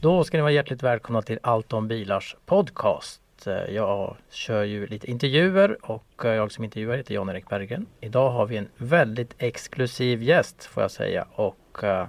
[0.00, 3.46] Då ska ni vara hjärtligt välkomna till Allt om bilars podcast.
[3.46, 7.86] Eh, Jag kör ju lite intervjuer och eh, jag som intervjuar heter Jan-Erik Berggren.
[8.00, 12.06] Idag har vi en väldigt exklusiv gäst får jag säga och eh,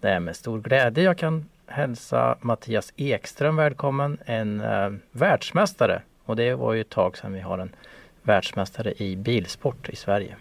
[0.00, 4.62] det är med stor glädje jag kan hälsa Mattias Ekström välkommen, en
[5.10, 6.02] världsmästare.
[6.24, 7.74] Och det var ju ett tag sedan vi har en
[8.22, 10.36] världsmästare i bilsport i Sverige.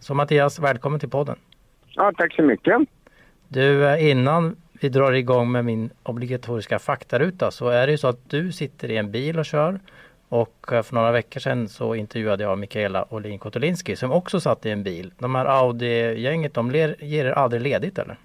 [0.00, 1.36] Så Mattias, välkommen till podden.
[1.86, 2.80] Ja, tack så mycket.
[3.48, 8.30] Du, innan vi drar igång med min obligatoriska faktaruta så är det ju så att
[8.30, 9.80] du sitter i en bil och kör
[10.28, 14.66] och eh, för några veckor sedan så intervjuade jag Mikaela Olin Kotolinski som också satt
[14.66, 15.12] i en bil.
[15.18, 18.16] De här Audi-gänget, de ler, ger er aldrig ledigt eller?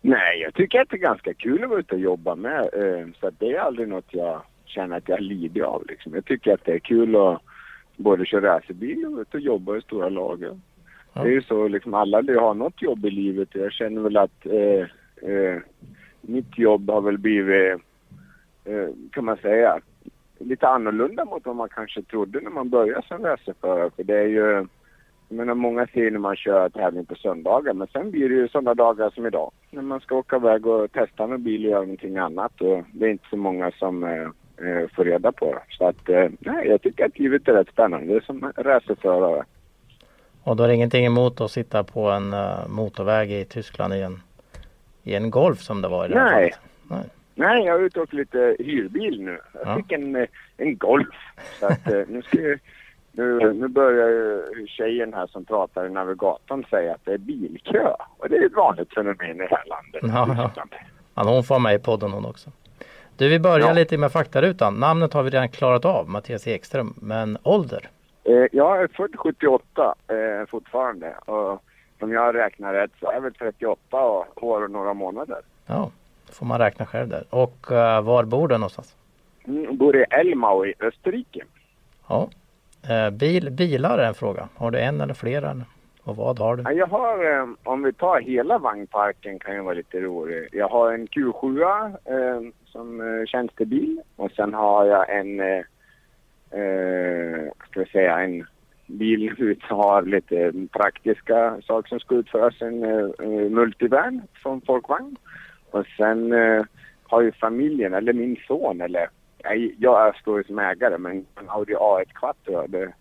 [0.00, 2.60] Nej, jag tycker att det är ganska kul att vara ute och jobba med.
[2.60, 5.86] eh, Så det är aldrig något jag känner att jag lider av.
[5.88, 6.14] Liksom.
[6.14, 7.42] Jag tycker att det är kul att
[7.96, 10.60] både köra racerbil och vara ute och jobba i stora lager.
[11.12, 11.22] Ja.
[11.22, 13.48] Det är ju så, liksom, alla vill ha något jobb i livet.
[13.52, 15.58] Jag känner väl att eh, eh,
[16.28, 17.80] mitt jobb har väl blivit,
[18.64, 19.80] eh, kan man säga,
[20.38, 23.90] lite annorlunda mot vad man kanske trodde när man började som racerförare.
[23.96, 24.66] För det är ju,
[25.28, 28.48] jag menar många ser när man kör tävling på söndagar men sen blir det ju
[28.48, 29.50] sådana dagar som idag.
[29.70, 33.06] När man ska åka iväg och testa en bil och göra någonting annat och det
[33.06, 34.28] är inte så många som eh,
[34.66, 35.76] eh, får reda på det.
[35.78, 39.44] Så att, eh, nej, jag tycker att livet är rätt spännande som racerförare.
[40.42, 44.20] Och då är det ingenting emot att sitta på en eh, motorväg i Tyskland igen?
[45.06, 46.52] I en Golf som det var i det här Nej.
[46.52, 46.60] fallet?
[46.88, 47.10] Nej.
[47.34, 49.38] Nej, jag är ute och åker lite hyrbil nu.
[49.52, 49.76] Jag Ja.
[49.76, 50.26] fick en, eh,
[50.56, 51.14] en Golf.
[51.60, 52.58] Så att eh, nu ska jag,
[53.12, 57.88] nu, nu börjar ju tjejen här som pratar i navigatorn säga att det är bilkö.
[58.18, 60.36] Och det är ett vanligt fenomen i det här landet.
[60.36, 60.64] Ja, ja.
[61.14, 62.50] Ja, hon får med i podden hon också.
[63.16, 63.72] Du, vi börjar Ja.
[63.72, 64.74] lite med faktarutan.
[64.74, 66.94] Namnet har vi redan klarat av, Mattias Ekström.
[66.96, 67.88] Men ålder?
[68.24, 71.14] Eh, jag är född 78 eh, fortfarande.
[71.26, 71.62] Och
[72.02, 75.38] om jag räknar rätt så är jag väl 38 och- år och några månader.
[75.66, 75.90] Ja,
[76.32, 77.24] får man räkna själv där.
[77.30, 78.96] Och eh, var bor du någonstans?
[79.46, 81.44] Mm, bor i Elmau i Österrike.
[82.08, 82.28] Ja.
[82.88, 84.48] Eh, bil, bilar är en fråga.
[84.56, 85.56] Har du en eller flera?
[86.02, 86.62] Och vad har du?
[86.62, 90.48] Ja, jag har, eh, om vi tar hela vagnparken kan ju vara lite rolig.
[90.52, 91.62] Jag har en Q7
[92.04, 95.38] eh, som eh, tjänstebil och sen har jag en,
[97.58, 98.46] vad ska vi säga, en
[98.86, 102.62] bil har lite praktiska saker som ska utföras.
[102.62, 105.16] En uh, eh, multivan från Folkvagn.
[105.70, 106.64] Och sen uh,
[107.02, 109.08] har ju familjen, eller min son, eller
[109.42, 112.66] jag, jag står ju som ägare, men en Audi A1 Quattro.
[112.66, 112.92] Det,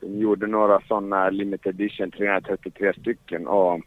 [0.00, 3.80] de gjorde några sådana limited edition, 333 stycken och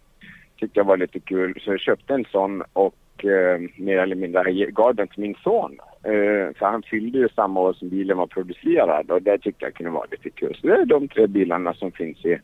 [0.58, 1.60] tyckte jag var lite kul.
[1.62, 5.80] Så jag köpte en sån och eh, mer eller mindre gav den till min son.
[6.06, 9.74] Eh, för han fyllde ju samma år som bilen var producerad och det tyckte jag
[9.74, 10.58] kunde vara lite kul.
[10.62, 12.38] Så det är de tre bilarna som finns i,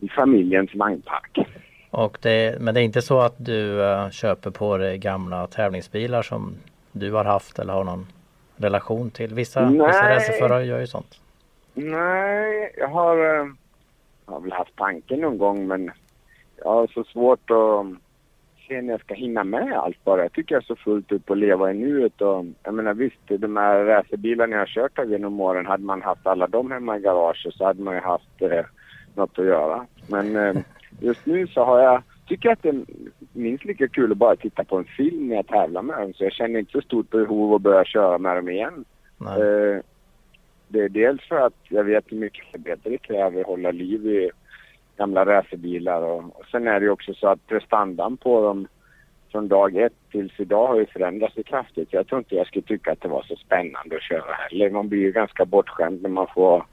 [0.00, 1.38] i familjens vagnpark.
[1.90, 6.22] Och det, men det är inte så att du eh, köper på dig gamla tävlingsbilar
[6.22, 6.54] som
[6.92, 8.06] du har haft eller har någon
[8.56, 9.34] relation till?
[9.34, 11.20] Vissa, vissa racerförare gör ju sånt.
[11.74, 13.46] Nej, jag har, eh,
[14.26, 15.90] jag har väl haft tanken någon gång men
[16.56, 17.86] jag har så svårt att
[18.68, 20.22] se när jag ska hinna med allt bara.
[20.22, 23.20] Jag tycker jag är så fullt upp och leva i nuet och jag menar visst,
[23.28, 26.96] de här racerbilarna jag har kört av genom åren, hade man haft alla dem hemma
[26.96, 28.64] i garaget så hade man ju haft eh,
[29.14, 29.86] något att göra.
[30.08, 30.56] Men eh,
[31.00, 32.84] just nu så har jag, tycker att det är
[33.32, 36.24] minst lika kul att bara titta på en film när jag tävlar med dem så
[36.24, 38.84] jag känner inte så stort behov att börja köra med dem igen.
[39.20, 39.82] Eh,
[40.68, 44.06] det är dels för att jag vet hur mycket arbete det kräver att hålla liv
[44.06, 44.30] i
[44.98, 48.68] gamla racerbilar och, och sen är det ju också så att prestandan på dem
[49.32, 51.92] från dag ett tills idag har ju förändrats kraftigt.
[51.92, 54.70] Jag tror inte jag skulle tycka att det var så spännande att köra heller.
[54.70, 56.66] Man blir ju ganska bortskämd när man får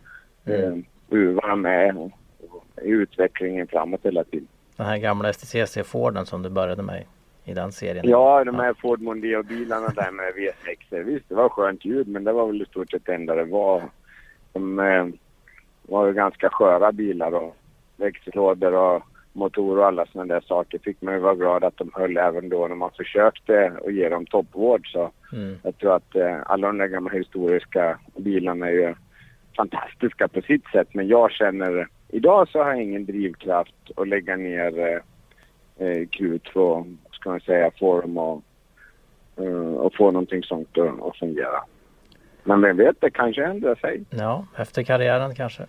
[0.45, 2.11] eh, vara med och,
[2.49, 4.47] och, i utvecklingen framåt hela tiden.
[4.77, 7.03] Den här gamla STCC Forden som du började med
[7.45, 8.09] i den serien.
[8.09, 11.03] Ja, de här Ford Mondeo-bilarna där med V6.
[11.03, 13.43] Visst, det var skönt ljud, men det var väl i stort sett det enda det
[13.43, 13.83] var.
[14.53, 15.07] De eh,
[15.81, 17.55] var ju ganska sköra bilar och
[17.97, 19.03] växellådor och
[19.33, 22.49] motorer och alla sådana där saker fick man ju vara glad att de höll även
[22.49, 24.87] då när man försökte att ge dem toppvård.
[24.87, 25.55] Så Mm.
[25.63, 28.95] jag tror att eh, alla de där gamla historiska bilarna är ju
[29.57, 30.87] fantastiska på sitt sätt.
[30.93, 36.53] Men jag känner, idag så har jag ingen drivkraft att lägga ner eh, eh, krut
[36.53, 38.41] på, ska man säga, form och
[39.37, 41.63] eh, och få någonting sånt att, att fungera.
[42.43, 44.03] Men vem vet, det kanske ändrar sig.
[44.09, 45.63] Ja, efter karriären kanske.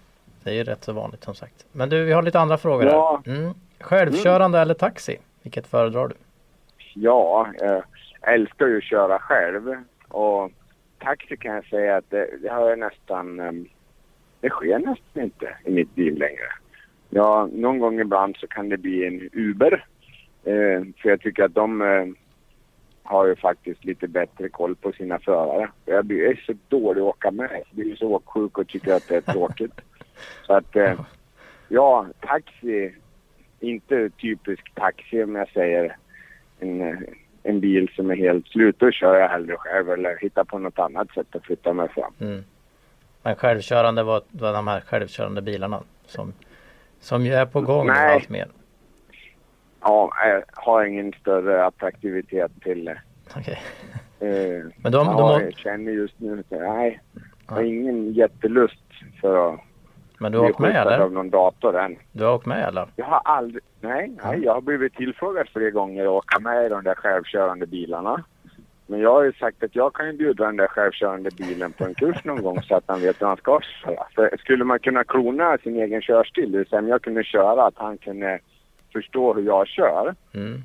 [0.47, 1.67] Det är ju rätt så vanligt som sagt.
[1.73, 3.23] Men du, vi har lite andra frågor Ja.
[3.27, 3.35] här.
[3.37, 3.55] Mm.
[3.81, 5.17] Självkörande eller taxi?
[5.43, 6.15] Vilket föredrar du?
[6.95, 7.81] Ja, eh,
[8.21, 9.75] jag älskar ju att köra själv.
[10.09, 10.51] Och
[10.99, 13.41] taxi kan jag säga att det, det har jag nästan...
[13.41, 13.53] eh,
[14.41, 16.49] Det sker nästan inte i mitt liv längre.
[17.11, 19.85] Ja, någon gång ibland så kan det bli en Uber.
[20.45, 22.07] Eh, för jag tycker att de eh,
[23.03, 25.69] har ju faktiskt lite bättre koll på sina förare.
[25.85, 27.51] Jag blir jag är så dålig att åka med.
[27.53, 29.81] Jag blir så åksjuk och tycker att det är tråkigt.
[30.47, 31.01] Så att, eh,
[31.69, 32.95] ja, taxi.
[33.61, 35.97] Inte typisk taxi om jag säger
[36.61, 36.99] en, eh,
[37.43, 38.77] en bil som är helt slut.
[38.79, 42.13] Då kör jag hellre själv eller hittar på något annat sätt att flytta mig fram.
[42.21, 42.45] Mm.
[43.23, 46.33] Men självkörande var, var de här självkörande bilarna som,
[47.01, 48.15] som ju är på gång Nej.
[48.15, 48.49] allt mer.
[49.81, 52.95] Ja, jag har ingen större attraktivitet till.
[53.37, 53.63] Okej.
[54.21, 57.01] Eh, Men de, ja, de, jag känner just nu att nej,
[57.47, 58.83] jag har ingen jättelust
[59.21, 59.61] för att
[60.19, 60.99] men du har åkt med eller?
[60.99, 61.97] av någon dator än.
[62.13, 62.87] Du har åkt med eller?
[62.97, 66.69] Jag har aldrig, nej, nej, jag har blivit tillfrågad flera gånger att åka med i
[66.69, 68.23] de där självkörande bilarna.
[68.87, 71.85] Men jag har ju sagt att jag kan ju bjuda den där självkörande bilen på
[71.85, 74.07] en kurs någon gång så att han vet hur han ska köra.
[74.15, 77.67] För skulle man kunna klona sin egen körstil, det vill säga om jag kunde köra,
[77.67, 78.39] att han kunde
[78.93, 80.63] förstå hur jag kör, Mm.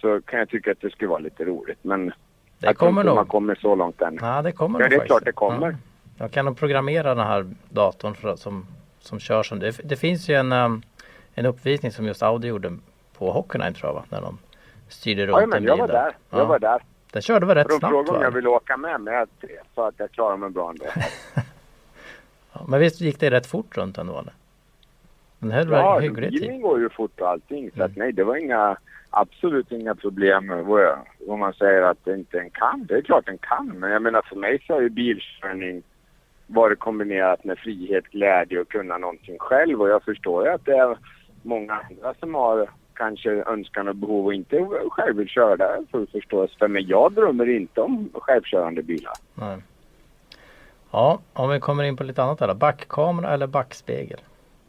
[0.00, 1.78] så kan jag tycka att det skulle vara lite roligt.
[1.82, 2.12] Men Det
[2.60, 3.28] jag kommer inte man nog.
[3.28, 4.18] kommer så långt än.
[4.20, 5.06] Ja, det kommer Ja, nog det är faktiskt.
[5.06, 5.70] klart det kommer.
[5.70, 5.76] Ja.
[6.18, 8.66] Jag kan nog programmera den här datorn för, som,
[9.02, 9.80] som kör som det.
[9.84, 10.82] Det finns ju en, um,
[11.34, 12.76] en uppvisning som just Audi gjorde
[13.18, 14.04] på Hockenheim tror jag va?
[14.08, 14.38] När de
[14.88, 16.12] styrde runt Ja, en men bil jag var där.
[16.30, 16.44] Jag Ja.
[16.44, 16.82] var där.
[17.12, 19.28] Den körde väl rätt De snabbt frågade om jag ville åka med, men jag
[19.74, 20.84] sa att jag klarar mig bra ändå.
[22.54, 24.32] Ja, men visst gick det rätt fort runt ändå eller?
[25.38, 26.40] Den höll Ja, hygglig tid?
[26.40, 27.70] bilen går ju fort och allting.
[27.70, 27.90] Så Mm.
[27.90, 28.76] att nej, det var inga,
[29.10, 32.84] absolut inga problem jag, vad man säger att det inte en kan.
[32.88, 35.82] Det är klart den kan, men jag menar för mig så har ju bilkörning
[36.46, 39.80] varit kombinerat med frihet, glädje och kunna någonting själv.
[39.82, 40.98] Och jag förstår ju att det är
[41.42, 45.56] många andra som har kanske önskan och behov och inte själv vill köra.
[45.56, 46.68] Det är förståelse för.
[46.68, 49.12] Men jag drömmer inte om självkörande bilar.
[49.34, 49.58] Nej.
[50.90, 52.54] Ja, om vi kommer in på lite annat här då.
[52.54, 54.20] Backkamera eller backspegel?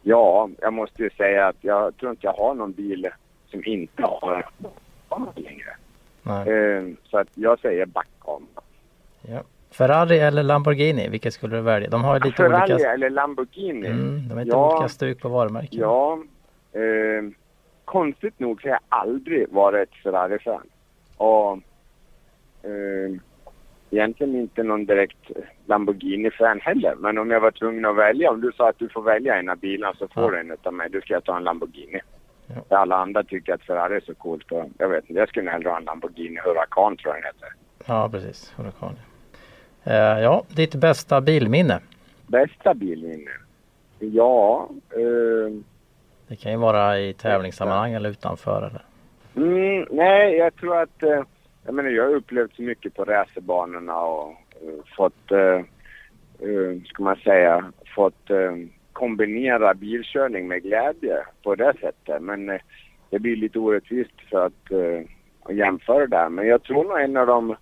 [0.02, 3.08] Ja, jag måste ju säga att jag tror inte jag har någon bil
[3.46, 4.46] som inte har
[5.08, 5.76] kamera längre.
[6.22, 6.48] Nej.
[6.48, 8.62] Eh, så att jag säger backkamera.
[9.22, 9.42] Ja.
[9.74, 11.08] Ferrari eller Lamborghini?
[11.08, 11.88] Vilket skulle du välja?
[11.90, 12.92] De har lite Ferrari olika...
[12.92, 13.86] eller Lamborghini?
[13.88, 14.74] Mm, de har lite Ja.
[14.76, 15.80] olika stuk på varumärken.
[15.80, 16.18] Ja.
[16.72, 17.24] Eh,
[17.84, 20.66] konstigt nog så har jag aldrig varit ett Ferrari-fan.
[21.16, 21.52] Och
[22.62, 23.16] eh,
[23.90, 25.30] egentligen inte någon direkt
[25.66, 26.94] Lamborghini-fan heller.
[26.98, 29.48] Men om jag var tvungen att välja, om du sa att du får välja en
[29.48, 30.30] av bilarna så får Ja.
[30.30, 30.88] du en av mig.
[30.90, 32.00] Då ska jag ta en Lamborghini.
[32.68, 32.76] Ja.
[32.78, 34.52] Alla andra tycker att Ferrari är så coolt.
[34.52, 37.48] Och jag vet inte, jag skulle hellre ha en Lamborghini Huracan tror jag den heter.
[37.86, 38.52] Ja, precis.
[38.56, 38.88] Huracan.
[38.90, 38.96] Eh,
[39.92, 41.80] ja, ditt bästa bilminne?
[42.26, 43.30] Bästa bilminne?
[43.98, 45.52] Ja, eh,
[46.28, 48.58] Det kan ju vara i tävlingssammanhang eller utanför.
[48.70, 48.82] Eller?
[49.36, 51.02] Mm, nej, jag tror att...
[51.02, 51.22] Eh,
[51.66, 55.60] jag menar, jag har upplevt så mycket på racerbanorna och eh, fått, eh,
[56.48, 58.52] eh, ska man säga, fått eh,
[58.92, 62.22] kombinera bilkörning med glädje på det sättet.
[62.22, 62.60] Men eh,
[63.10, 65.02] det blir lite orättvist för att, eh,
[65.42, 66.28] att jämföra där.
[66.28, 67.56] Men jag tror nog en av de,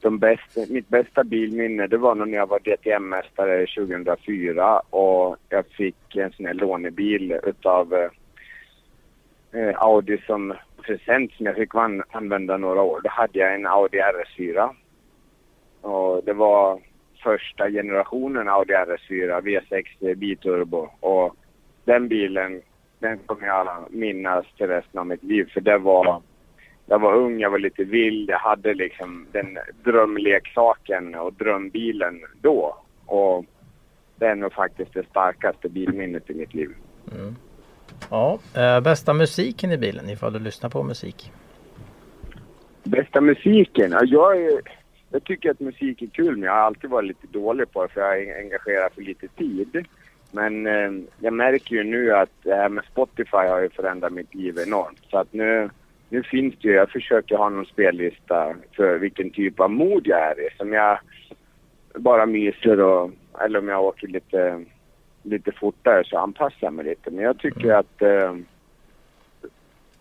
[0.00, 6.16] de bästa, mitt bästa bilminne det var när jag var DTM-mästare 2004 och jag fick
[6.16, 7.94] en sån här lånebil utav
[9.52, 13.00] eh, Audi som present som jag fick an- använda några år.
[13.04, 14.70] Då hade jag en Audi RS4.
[15.80, 16.80] Och det var
[17.22, 20.88] första generationen Audi RS4 V6 biturbo.
[21.00, 21.36] Och
[21.84, 22.62] den bilen,
[22.98, 25.50] den kommer jag minnas till resten av mitt liv.
[25.54, 26.22] För det var,
[26.86, 28.30] jag var ung, jag var lite vild.
[28.30, 32.76] Jag hade liksom den drömleksaken och drömbilen då.
[33.06, 33.44] Och
[34.16, 36.70] det är nog faktiskt det starkaste bilminnet i mitt liv.
[37.12, 37.36] Mm.
[38.10, 41.32] Ja, eh, bästa musiken i bilen ifall du lyssnar på musik?
[42.82, 43.90] Bästa musiken?
[43.92, 44.60] Ja, jag, är,
[45.10, 47.92] jag tycker att musik är kul men jag har alltid varit lite dålig på det
[47.92, 49.86] för jag är engagerad för lite tid.
[50.30, 54.34] Men eh, jag märker ju nu att det här med Spotify har ju förändrat mitt
[54.34, 55.00] liv enormt.
[55.10, 55.70] Så att nu,
[56.08, 60.20] nu finns det ju, jag försöker ha någon spellista för vilken typ av mod jag
[60.20, 60.48] är i.
[60.56, 60.98] Som jag
[61.94, 63.10] bara myser och,
[63.44, 64.64] eller om jag åker lite,
[65.22, 67.10] lite fortare så anpassar jag mig lite.
[67.10, 68.34] Men jag tycker att eh,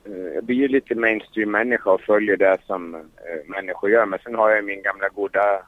[0.05, 3.01] Eh, jag blir ju lite mainstream-människa och följer det som eh,
[3.45, 4.05] människor gör.
[4.05, 5.61] Men sen har jag min gamla goda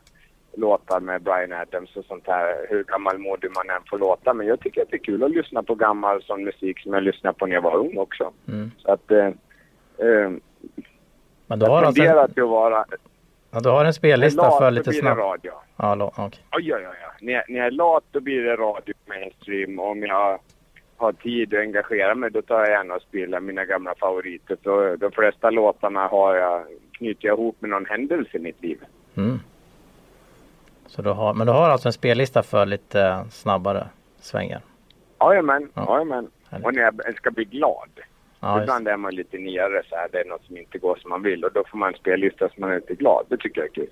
[0.54, 2.66] låtar med Brian Adams och sånt här.
[2.70, 4.34] Hur gammalmodig man än får låta.
[4.34, 7.04] Men jag tycker att det är kul att lyssna på gammal sån musik som jag
[7.04, 8.34] lyssnade på när jag var ung också.
[8.48, 8.72] Mm.
[8.78, 9.12] Så att...
[9.12, 9.30] Eh,
[10.00, 10.32] eh,
[11.48, 12.86] Men du har alltså en, till att vara...
[13.52, 15.20] Ja, du har en spellista lat, för lite snabbt.
[15.20, 15.52] radio.
[15.76, 16.44] Ja, lo- okej.
[16.52, 16.96] Oj, oj, oj.
[17.22, 19.80] När, jag- när jag är lat då blir det radio mainstream.
[19.80, 20.40] Om jag
[20.98, 24.58] har tid att engagera mig då tar jag gärna och spelar mina gamla favoriter.
[24.64, 28.80] Så de flesta låtarna har jag, knyter jag ihop med någon händelse i mitt liv.
[29.18, 29.40] Mm.
[30.88, 33.88] Så du har, men du har alltså en spellista för lite snabbare
[34.20, 34.62] svängar?
[35.20, 35.86] Jajamän, Ja.
[35.94, 36.30] jajamän.
[36.64, 37.90] Och när jag ska bli glad.
[38.40, 41.10] Ja, Ibland är man lite nere så här, det är något som inte går som
[41.10, 43.26] man vill och då får man en spellista som man är lite glad.
[43.30, 43.90] Det tycker jag är kul.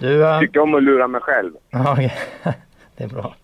[0.00, 1.52] du, äh, Jag tycker om att lura mig själv.
[1.70, 2.12] Ja, okej.
[2.96, 3.34] det är bra.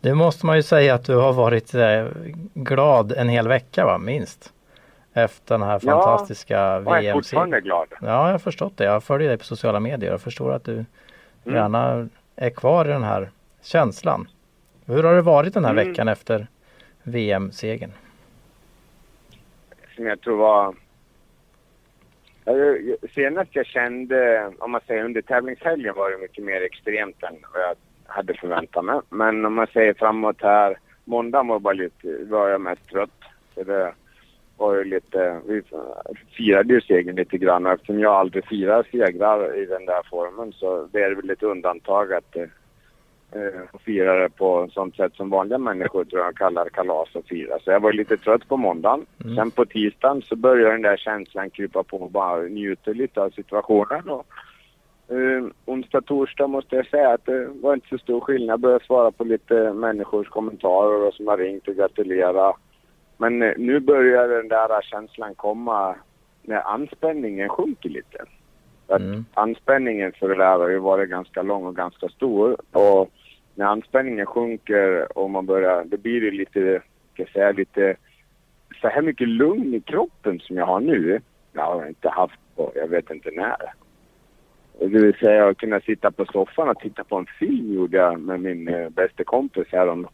[0.00, 2.06] Nu måste man ju säga att du har varit eh,
[2.54, 4.52] glad en hel vecka va, minst?
[5.14, 7.86] Efter den här Ja, fantastiska Och jag är fortfarande glad.
[7.90, 8.84] Ja, jag har förstått det.
[8.84, 10.72] Jag följer dig på sociala medier och förstår att du
[11.44, 11.56] Mm.
[11.58, 13.30] gärna är kvar i den här
[13.62, 14.28] känslan.
[14.86, 15.88] Hur har det varit den här Mm.
[15.88, 16.46] veckan efter
[17.02, 17.92] VM-segern?
[19.96, 20.74] Som jag tror var...
[23.14, 27.62] Senast jag kände, om man säger under tävlingshelgen var det mycket mer extremt än vad
[27.62, 27.76] jag
[28.06, 29.00] hade förväntat mig.
[29.08, 33.20] Men om man säger framåt här, måndagen var bara lite, var jag mest trött.
[33.54, 33.94] Så det
[34.56, 35.62] var ju lite, vi
[36.36, 40.52] firade ju segern lite grann och eftersom jag aldrig firar segrar i den där formen
[40.52, 42.46] så det är väl ett undantag att eh,
[43.32, 47.58] eh, fira det på sånt sätt som vanliga människor tror jag kallar kalas och fira.
[47.64, 49.06] Så jag var lite trött på måndagen.
[49.24, 49.36] Mm.
[49.36, 53.30] Sen på tisdagen så började den där känslan krypa på och bara njuta lite av
[53.30, 54.08] situationen.
[54.08, 54.26] Och,
[55.08, 58.52] eh, onsdag, torsdag måste jag säga att det var inte så stor skillnad.
[58.52, 62.56] Jag började svara på lite människors kommentarer och som har ringt och gratulerat.
[63.16, 65.94] Men eh, nu börjar den där känslan komma
[66.42, 68.18] när anspänningen sjunker lite.
[68.88, 69.24] Att Mm.
[69.34, 72.56] Anspänningen för det där har ju varit ganska lång och ganska stor.
[72.72, 73.10] Och
[73.54, 77.96] när anspänningen sjunker och man börjar, då blir det lite, ska jag säga, lite
[78.80, 81.20] så här mycket lugn i kroppen som jag har nu.
[81.52, 83.72] Jag har inte haft på, jag vet inte när.
[84.78, 88.20] Det vill säga att kunna sitta på soffan och titta på en film gjorde jag
[88.20, 90.08] med min eh, bästa kompis här om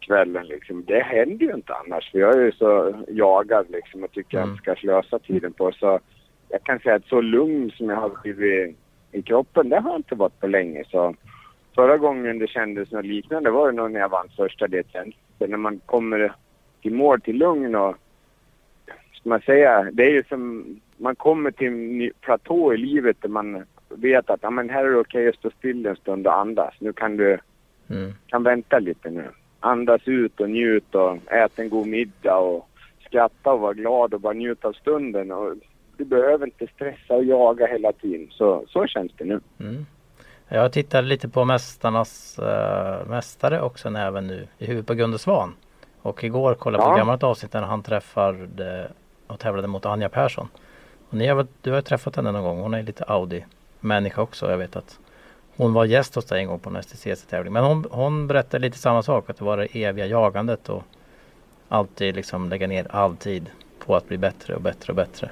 [0.00, 0.84] kvällen liksom.
[0.86, 4.50] Det händer ju inte annars för jag är ju så jagad liksom och tycker Mm.
[4.50, 5.72] jag ska slösa tiden på.
[5.72, 6.00] Så
[6.48, 8.76] jag kan säga att så lugn som jag har blivit
[9.12, 10.84] i kroppen, det har jag inte varit på länge.
[10.84, 11.14] Så
[11.74, 15.12] förra gången det kändes något liknande var det nog när jag vann första DTN.
[15.38, 16.32] När man kommer
[16.82, 17.96] till mål till lugn och,
[19.12, 20.64] ska man säga, det är ju som,
[20.96, 24.90] man kommer till en platå i livet där man vet att ja, men här är
[24.90, 26.74] det okej att stå still en stund och andas.
[26.78, 27.38] Nu kan du
[27.90, 28.12] Mm.
[28.26, 29.24] kan vänta lite nu.
[29.60, 32.68] Andas ut och njut och ät en god middag och
[33.04, 35.32] skratta och vara glad och bara njuta av stunden.
[35.32, 35.54] Och
[35.98, 38.28] du behöver inte stressa och jaga hela tiden.
[38.30, 39.40] Så, så känns det nu.
[39.60, 39.86] Mm.
[40.48, 45.18] Jag tittade lite på Mästarnas äh, Mästare och sen även nu i huvudet på Gunde
[45.18, 45.54] Svan.
[46.02, 46.98] Och igår kollade jag på Ja.
[46.98, 48.90] gammalt avsnitt när han träffade
[49.26, 50.48] och tävlade mot Anja Persson.
[51.08, 52.60] Och ni har, du har träffat henne någon gång.
[52.60, 54.50] Hon är lite Audi-människa också.
[54.50, 54.98] Jag vet att
[55.56, 57.52] hon var gäst hos dig en gång på en STCC-tävling.
[57.52, 59.30] Men hon, hon berättade lite samma sak.
[59.30, 60.82] Att det var det eviga jagandet och
[61.68, 65.30] alltid liksom lägga ner all tid på att bli bättre och bättre och bättre.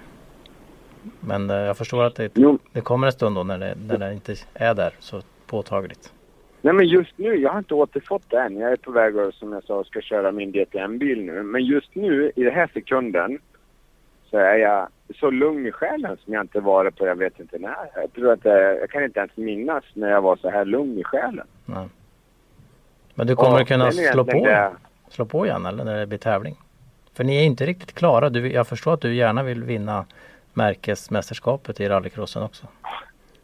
[1.20, 2.34] Men eh, jag förstår att det,
[2.72, 6.12] det kommer en stund då när det, när det inte är där så påtagligt.
[6.60, 8.56] nej men just nu, jag har inte återfått det än.
[8.56, 11.42] Jag är på väg och som jag sa ska köra min DTM-bil nu.
[11.42, 13.38] Men just nu, i den här sekunden,
[14.30, 14.88] så är jag
[15.20, 17.76] så lugn i själen som jag inte varit på jag vet inte när.
[17.94, 20.98] Jag tror att jag, jag kan inte ens minnas när jag var så här lugn
[20.98, 21.46] i själen.
[21.64, 21.88] Nej.
[23.14, 24.72] Men du kommer Och kunna slå på, det-
[25.08, 26.56] slå på igen eller när det blir tävling?
[27.14, 28.28] För ni är inte riktigt klara.
[28.30, 30.04] Du, jag förstår att du gärna vill vinna
[30.56, 32.66] märkesmästerskapet i rallycrossen också.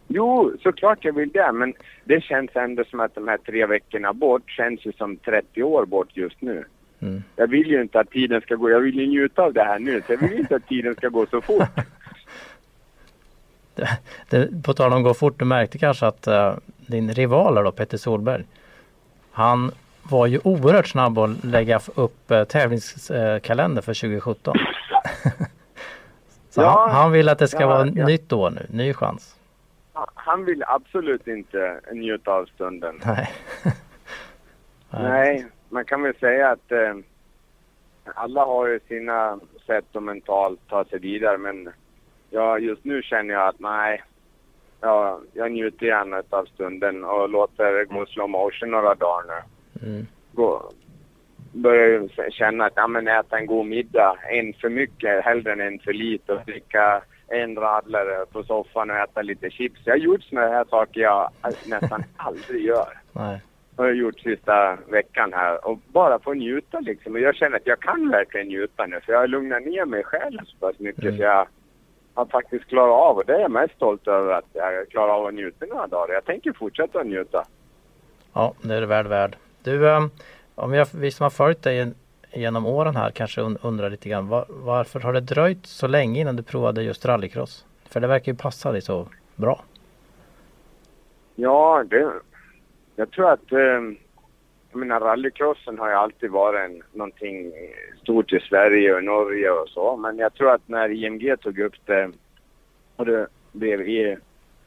[0.08, 4.12] Jo, såklart jag vill det, men det känns ändå som att de här tre veckorna
[4.12, 6.64] bort känns ju som 30 år bort just nu.
[7.00, 7.22] Mm.
[7.36, 9.78] Jag vill ju inte att tiden ska gå, jag vill ju njuta av det här
[9.78, 11.68] nu, så jag vill inte att tiden ska gå så fort.
[14.30, 16.54] Det, på tal om gå fort, du märkte kanske att eh,
[16.86, 18.44] din rival då, Petter Solberg.
[19.32, 24.56] Han var ju oerhört snabb att lägga upp uh, tävlingskalender för 2017.
[26.52, 28.06] Så Ja, han, han vill att det ska ja, vara ja.
[28.06, 29.36] nytt år nu, ny chans.
[30.14, 33.00] Han vill absolut inte njuta av stunden.
[33.04, 33.32] Nej.
[34.90, 36.94] Nej, man kan väl säga att eh,
[38.14, 41.68] alla har ju sina sätt att mentalt ta sig vidare, men
[42.30, 44.02] ja, just nu känner jag att nej,
[44.80, 49.88] ja, jag njuter gärna av stunden och låter det gå slow motion några dagar nu.
[49.88, 50.06] Mm.
[50.32, 50.72] gå,
[51.52, 55.60] börjar ju känna att ja, men äta en god middag, en för mycket hellre än
[55.60, 59.80] en för lite och dricka en radlare på soffan och äta lite chips.
[59.84, 61.30] Jag har gjort såna här saker jag
[61.66, 62.98] nästan aldrig gör.
[63.12, 63.40] Nej.
[63.76, 67.12] Har jag gjort sista veckan här och bara få njuta liksom.
[67.12, 70.04] Och jag känner att jag kan verkligen njuta nu för jag har lugnat ner mig
[70.04, 71.16] själv så pass mycket Mm.
[71.16, 71.46] så jag
[72.14, 75.26] har faktiskt klarat av och det är jag mest stolt över att jag klarar av
[75.26, 76.14] att njuta några dagar.
[76.14, 77.44] Jag tänker fortsätta att njuta.
[78.34, 79.36] Ja, det är det väl värd.
[79.64, 80.00] Du, eh,
[80.54, 81.92] om jag, vi som har följt dig
[82.32, 86.36] genom åren här kanske undrar lite grann var, varför har det dröjt så länge innan
[86.36, 87.66] du provade just rallycross?
[87.88, 89.64] För det verkar ju passa dig så bra.
[91.34, 92.12] Ja, det,
[92.96, 93.58] jag tror att eh,
[94.70, 97.52] jag menar, rallycrossen har ju alltid varit en, någonting
[98.02, 99.96] stort i Sverige och Norge och så.
[99.96, 102.10] Men jag tror att när IMG tog upp det
[102.96, 104.16] och det blev i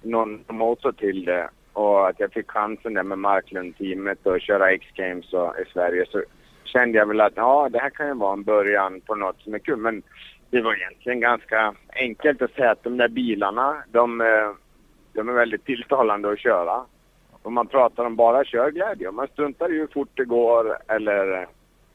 [0.01, 5.25] någon motor till det och att jag fick chansen där med Marklund-teamet och köra X-Games
[5.33, 6.23] i Sverige så
[6.63, 9.53] kände jag väl att ja, det här kan ju vara en början på något som
[9.53, 9.77] är kul.
[9.77, 10.03] Men
[10.49, 14.51] det var egentligen ganska enkelt att säga att de där bilarna, de, eh,
[15.13, 16.85] de är väldigt tilltalande att köra.
[17.41, 21.41] Om man pratar om bara körglädje, om man struntar i hur fort det går eller
[21.41, 21.47] eh,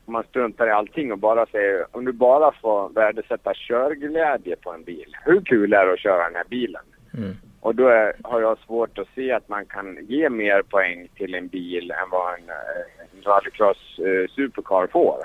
[0.04, 4.72] om man struntar i allting och bara säger om du bara får värdesätta körglädje på
[4.72, 5.16] en bil.
[5.24, 6.82] Hur kul är det att köra den här bilen?
[7.18, 7.36] Mm.
[7.60, 11.34] Och då är, har jag svårt att se att man kan ge mer poäng till
[11.34, 15.18] en bil än vad en, eh, en rallycross eh, supercar får.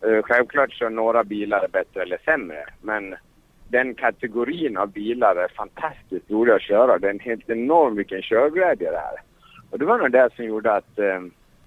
[0.00, 3.14] Eh, självklart så några bilar är bättre eller sämre, men
[3.68, 6.98] den kategorin av bilar är fantastiskt roliga att köra.
[6.98, 9.20] Det är en helt enorm vilken körglädje det är.
[9.70, 11.20] Och det var nog det som gjorde att eh,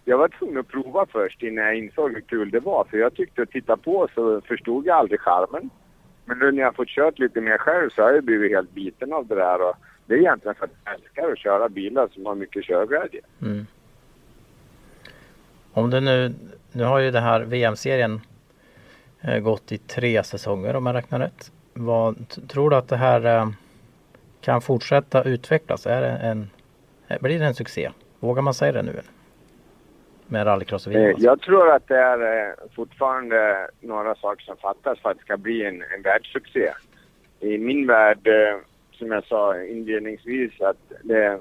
[0.06, 2.86] jag var tvungen att prova först innan jag insåg hur kul det var.
[2.90, 5.70] För jag tyckte att titta på så förstod jag aldrig charmen.
[6.26, 9.14] Men nu när jag fått kört lite mer själv så har jag blivit helt biten
[9.14, 9.62] av det där.
[9.62, 9.76] Och
[10.10, 13.22] det är egentligen för att jag älskar att köra bilar som har mycket körglädje.
[13.42, 13.68] Mm.
[15.74, 16.34] Om du nu,
[16.72, 18.22] nu har ju den här VM-serien
[19.22, 21.52] eh, gått i tre säsonger om jag räknar rätt.
[21.74, 23.50] Vad, tror du att det här eh,
[24.42, 25.86] kan fortsätta utvecklas?
[25.86, 26.50] Är det en
[27.10, 27.90] Eh, blir det en succé?
[28.20, 29.02] Vågar man säga det nu?
[30.28, 31.16] Med rallycross och VM?
[31.18, 35.66] Jag tror att det är fortfarande några saker som fattas för att det ska bli
[35.66, 36.72] en, en världssuccé.
[37.40, 38.28] I min värld,
[39.00, 41.40] som jag sa inledningsvis, att det,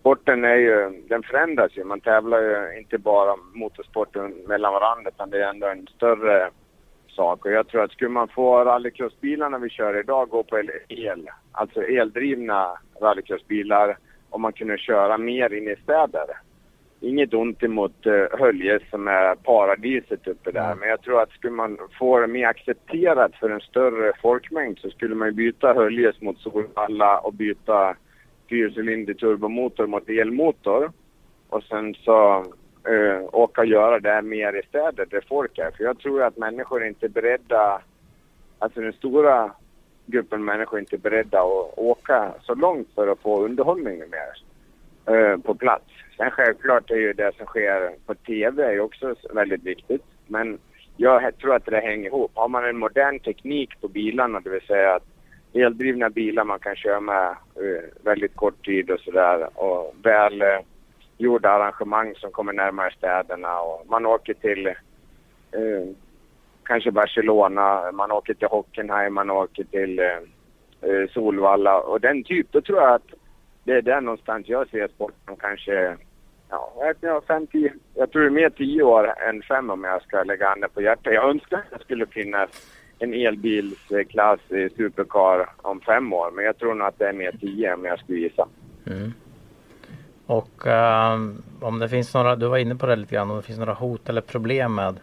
[0.00, 1.84] sporten är ju, den förändras ju.
[1.84, 6.50] Man tävlar ju inte bara motorsporten mellan varandra utan det är ändå en större
[7.08, 7.44] sak.
[7.44, 11.82] Och jag tror att skulle man få rallycrossbilarna vi kör idag gå på el, alltså
[11.82, 13.98] eldrivna rallycrossbilar
[14.30, 16.26] om man kunde köra mer in i städer.
[17.00, 20.78] Inget ont emot uh, Hölje som är paradiset uppe där, mm.
[20.78, 24.90] men jag tror att skulle man få det mer accepterat för en större folkmängd så
[24.90, 27.96] skulle man byta Höljes mot Solvalla och byta
[28.48, 30.92] fyrcylinder turbomotor mot elmotor.
[31.48, 32.38] Och sen så
[32.88, 35.70] uh, åka och göra det mer i städer där folk är.
[35.70, 37.82] För jag tror att människor är inte beredda,
[38.58, 39.52] alltså den stora
[40.06, 44.45] gruppen människor inte beredda att åka så långt för att få underhållning mer
[45.06, 45.84] eh, på plats.
[46.16, 50.02] Sen självklart är ju det som sker på TV är också väldigt viktigt.
[50.26, 50.58] Men
[50.96, 52.30] jag tror att det hänger ihop.
[52.34, 55.06] Har man en modern teknik på bilarna, det vill säga att
[55.52, 60.58] eldrivna bilar man kan köra med uh, väldigt kort tid och sådär och väl uh,
[61.18, 65.94] gjorda arrangemang som kommer närmare städerna och man åker till uh,
[66.62, 70.00] kanske Barcelona, man åker till Hockenheim, man åker till
[71.10, 72.46] Solvalla och den typ.
[72.52, 73.14] Då tror jag att
[73.66, 75.96] det är där någonstans jag ser sporten kanske,
[76.50, 80.02] ja, jag, fem, tio, jag tror det är mer tio år än fem om jag
[80.02, 81.14] ska lägga handen på hjärtat.
[81.14, 82.50] Jag önskar att det skulle finnas
[82.98, 87.32] en elbilsklass i Supercar om fem år, men jag tror nog att det är mer
[87.40, 88.48] tio om jag skulle gissa.
[88.86, 89.12] Mm.
[90.26, 93.42] Och um, om det finns några, du var inne på det lite grann, om det
[93.42, 95.00] finns några hot eller problem med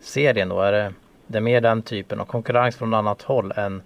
[0.00, 0.60] serien då?
[0.60, 0.92] Är det,
[1.26, 3.82] det är mer den typen av konkurrens från annat håll än, än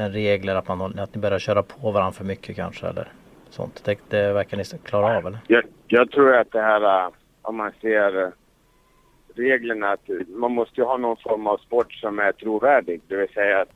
[0.00, 3.08] Eh, regler att, man, att ni börjar köra på varandra för mycket kanske eller
[3.50, 3.84] sånt?
[3.84, 5.38] Det, det verkar ni klara av eller?
[5.46, 8.28] Jag, jag tror att det här eh, om man ser eh,
[9.34, 13.00] reglerna att man måste ju ha någon form av sport som är trovärdig.
[13.08, 13.74] Det vill säga att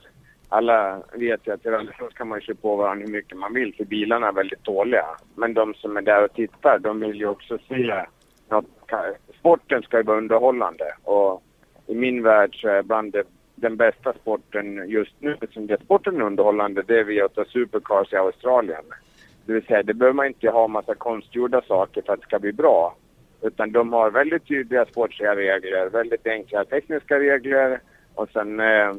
[0.48, 3.74] alla vet ju att i rallycross kan man köra på varandra hur mycket man vill
[3.74, 5.06] för bilarna är väldigt dåliga.
[5.34, 8.04] Men de som är där och tittar, de vill ju också se
[8.48, 8.64] något
[9.38, 11.42] sporten ska ju vara underhållande och
[11.86, 13.24] i min värld så är bland det,
[13.64, 18.16] den bästa sporten just nu, som det sporten är underhållande, det är V8 Supercars i
[18.16, 18.84] Australien.
[19.46, 22.38] Det vill säga, det behöver man inte ha massa konstgjorda saker för att det ska
[22.38, 22.96] bli bra.
[23.42, 27.80] Utan de har väldigt tydliga sportsliga regler, väldigt enkla tekniska regler
[28.14, 28.92] och sen eh,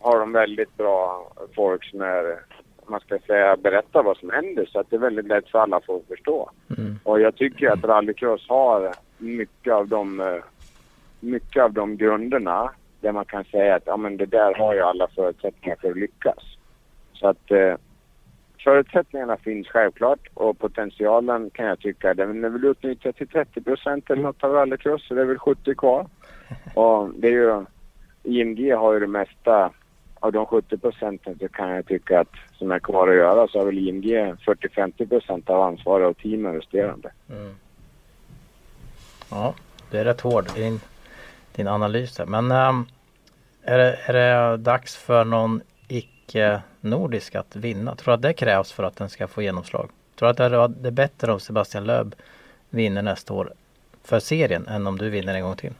[0.00, 2.38] har de väldigt bra folk som är,
[2.86, 5.76] man ska säga, berättar vad som händer så att det är väldigt lätt för alla
[5.76, 6.50] att förstå.
[6.78, 6.98] Mm.
[7.04, 10.42] Och jag tycker att rallycross har mycket av de, eh,
[11.20, 14.80] mycket av de grunderna där man kan säga att ja, men det där har ju
[14.80, 16.56] alla förutsättningar för att lyckas.
[17.12, 17.74] Så att eh,
[18.64, 24.10] förutsättningarna finns självklart och potentialen kan jag tycka den är väl utnyttjad till 30 procent
[24.10, 26.06] eller något av rallycross så det är väl 70 kvar.
[26.74, 27.64] Och det är ju,
[28.22, 29.70] IMG har ju det mesta
[30.20, 33.58] av de 70 procenten så kan jag tycka att som är kvar att göra så
[33.58, 37.12] har väl IMG 40-50 procent av ansvaret och teamen resterande.
[37.28, 37.54] Mm.
[39.30, 39.54] Ja,
[39.90, 40.80] du är rätt hård din,
[41.56, 42.26] din analys där.
[42.26, 42.86] Men ähm,
[43.62, 47.94] är, det, är det dags för någon icke-nordisk att vinna?
[47.94, 49.90] Tror du att det krävs för att den ska få genomslag?
[50.14, 52.14] Tror du att det är bättre om Sebastian Löb
[52.70, 53.52] vinner nästa år
[54.04, 55.72] för serien än om du vinner en gång till?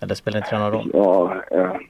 [0.00, 0.90] Eller spelar inte det någon roll?
[0.94, 1.80] Ja, ja.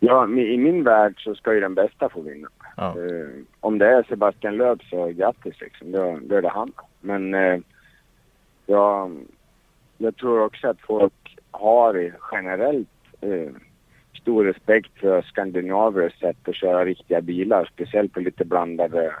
[0.00, 2.48] ja, i min värld så ska ju den bästa få vinna.
[2.76, 2.94] Ja.
[2.96, 6.72] Uh, om det är Sebastian Löb så grattis liksom, då, då är det han.
[7.00, 7.60] Men uh,
[8.66, 9.10] ja,
[9.98, 11.12] jag tror också att folk
[11.50, 12.88] har generellt
[13.24, 13.50] uh,
[14.20, 19.14] stor respekt för skandinavers sätt att köra riktiga bilar, speciellt på lite blandade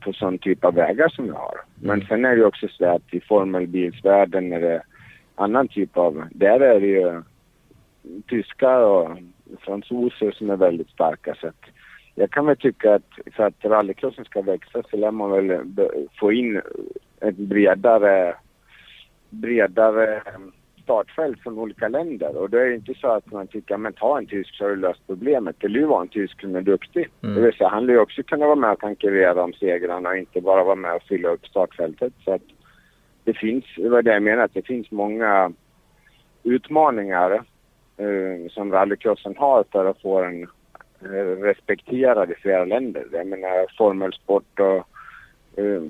[0.00, 1.60] på sån typ av vägar som vi har.
[1.74, 2.06] Men Mm.
[2.06, 4.82] sen är det ju också så att i formelbilsvärlden är det
[5.34, 7.22] annan typ av, där är det ju
[8.28, 9.18] tyskar och
[9.60, 11.34] fransoser som är väldigt starka.
[11.34, 11.64] Så att
[12.14, 15.58] jag kan väl tycka att för att rallycrossen ska växa så lär man väl
[16.20, 16.62] få in
[17.20, 18.34] ett bredare,
[19.30, 20.22] bredare
[20.90, 22.36] startfält från olika länder.
[22.36, 24.76] Och det är inte så att man tycker, men ta en tysk så har du
[24.76, 25.56] löst problemet.
[25.58, 27.08] Det vara en tysk som är duktig.
[27.22, 27.34] Mm.
[27.34, 30.16] Det vill säga, han lär ju också kunna vara med och konkurrera om segrarna och
[30.16, 32.12] inte bara vara med och fylla upp startfältet.
[32.24, 32.42] Så att
[33.24, 35.52] det finns, det var det jag menar, att det finns många
[36.42, 37.32] utmaningar
[37.96, 40.42] eh, som rallycrossen har för att få den
[41.02, 43.04] eh, respekterad i flera länder.
[43.12, 44.88] Jag menar formelsport och
[45.60, 45.82] eh,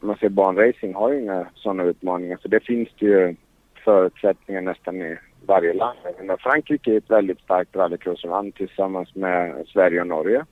[0.00, 3.36] man ser banracing har ju inga sådana utmaningar för det finns det ju
[3.86, 5.98] förutsättningar nästan i varje land.
[6.18, 10.44] Menar, Frankrike är ett väldigt starkt rallycrossland tillsammans med Sverige och Norge.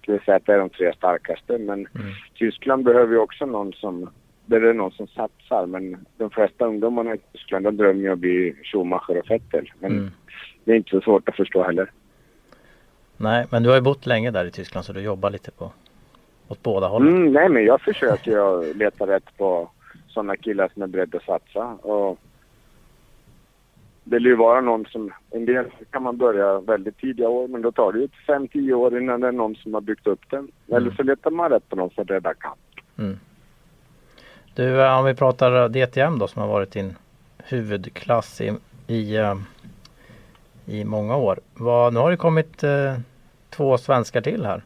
[0.00, 2.12] Skulle säga att det är de tre starkaste men Mm.
[2.34, 4.10] Tyskland behöver ju också någon som
[4.46, 8.12] där det är någon som satsar men de flesta ungdomarna i Tyskland de drömmer ju
[8.12, 9.72] att bli Schumacher och Vettel.
[9.80, 10.10] Men Mm.
[10.64, 11.90] det är inte så svårt att förstå heller.
[13.16, 15.72] Nej, men du har ju bott länge där i Tyskland så du jobbar lite på
[16.48, 17.08] åt båda hållen.
[17.16, 19.70] Mm, nej men jag försöker ju leta rätt på
[20.08, 22.18] sådana killar som är beredda att satsa och
[24.10, 27.62] det lär ju vara någon som, en del kan man börja väldigt tidiga år men
[27.62, 30.48] då tar det ju 5-10 år innan det är någon som har byggt upp den.
[30.68, 32.58] Eller så letar man rätt på någon som räddar kamp.
[32.98, 33.18] Mm.
[34.54, 36.96] Du, eh, om vi pratar DTM då som har varit din
[37.38, 38.52] huvudklass i,
[38.86, 39.34] i, eh,
[40.66, 41.40] i många år.
[41.54, 42.94] Vad, nu har det kommit eh,
[43.50, 44.62] två svenskar till här.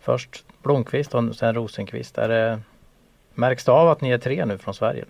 [0.00, 2.18] Först Blomqvist och sen Rosenqvist.
[2.18, 2.60] Är det,
[3.34, 5.04] märks det av att ni är tre nu från Sverige?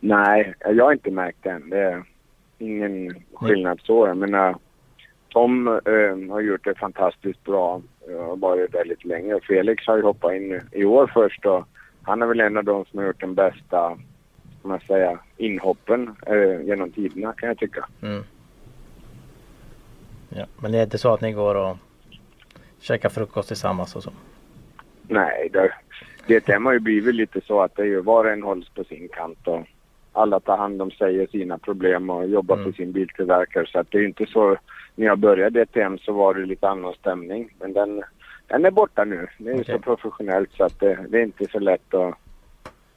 [0.00, 1.70] Nej, jag har inte märkt det än.
[1.70, 2.04] Det är
[2.58, 4.06] ingen skillnad så.
[4.06, 4.56] Jag menar,
[5.28, 9.34] Tom eh, har gjort det fantastiskt bra Jag har varit där lite länge.
[9.34, 11.68] Och Felix har ju hoppat in i år först och
[12.02, 13.98] han är väl en av de som har gjort den bästa,
[14.58, 17.88] ska man säga, inhoppen eh, genom tiderna kan jag tycka.
[18.02, 18.22] Mm.
[20.28, 21.76] Ja, men det är inte så att ni går och
[22.80, 24.12] käkar frukost tillsammans och så?
[25.08, 25.72] Nej, det,
[26.26, 28.84] DTM har ju blivit lite så att det är ju var och en hålls på
[28.84, 29.66] sin kant och
[30.20, 32.64] alla tar hand om sig och sina problem och jobbar Mm.
[32.72, 33.66] för sin biltillverkare.
[33.66, 34.56] Så att det är inte så,
[34.94, 37.54] när jag började DTM så var det lite annan stämning.
[37.60, 38.02] Men den,
[38.46, 39.26] den är borta nu.
[39.38, 39.64] Det är Okej.
[39.74, 42.14] så professionellt så att det, det är inte så lätt att,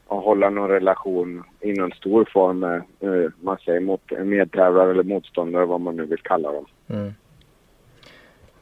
[0.08, 5.04] att hålla någon relation i någon stor form med, eh, man säger, mot medtävlare eller
[5.04, 6.66] motståndare, vad man nu vill kalla dem.
[6.88, 7.14] Mm.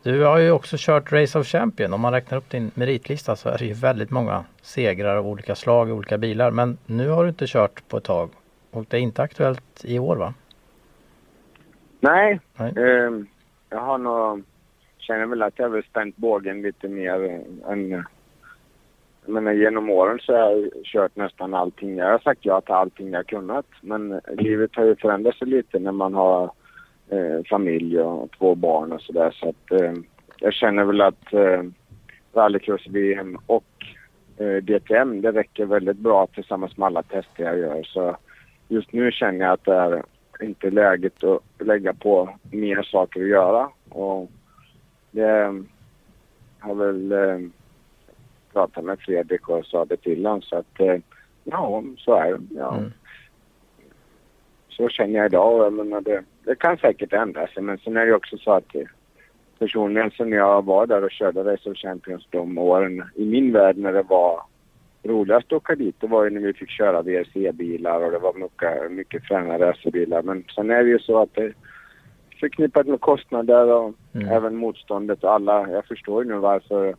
[0.04, 1.93] Du har ju också kört Race of Champion.
[1.93, 5.56] Om man räknar upp din meritlista så är det ju väldigt många segrar av olika
[5.56, 6.52] slag i olika bilar.
[6.52, 8.30] Men nu har du inte kört på ett tag.
[8.71, 10.34] Och det är inte aktuellt i år va?
[11.99, 12.73] Nej, Nej.
[12.77, 13.27] ehm,
[13.69, 14.43] jag har nog,
[14.97, 17.91] känner väl att jag har spänt bågen lite mer eh, än,
[19.25, 21.97] jag menar genom åren så har jag kört nästan allting.
[21.97, 25.79] Jag har sagt ja till allting jag kunnat men livet har ju förändrat sig lite
[25.79, 26.43] när man har
[27.10, 29.93] eh, familj och två barn och sådär så att eh,
[30.38, 31.63] jag känner väl att eh,
[32.34, 33.86] rallycross-VM och
[34.38, 38.17] eh, DTM det räcker väldigt bra tillsammans med alla tester jag gör så
[38.71, 40.03] just nu känner jag att det är
[40.45, 43.69] inte läget att lägga på mer saker att göra.
[43.89, 44.31] Och
[45.12, 45.63] det
[46.60, 47.39] har väl eh,
[48.53, 50.95] pratat med Fredrik och sa det till honom så att eh,
[51.43, 52.39] ja, så är det.
[52.49, 52.77] Ja.
[52.77, 52.91] Mm.
[54.69, 58.05] Så känner jag idag jag menar det, det kan säkert ändra sig men sen är
[58.05, 58.88] det också så att eh,
[59.60, 63.77] personligen sen jag var där och körde Race of Champions de åren i min värld
[63.77, 64.41] när det var
[65.03, 68.33] roligast att åka dit det var ju när vi fick köra VRC-bilar och det var
[68.33, 70.21] mycket, mycket fräna racerbilar.
[70.21, 71.53] Men sen är det ju så att det är
[72.39, 74.27] förknippat med kostnader och Mm.
[74.27, 75.69] även motståndet och alla.
[75.69, 76.95] Jag förstår ju nu varför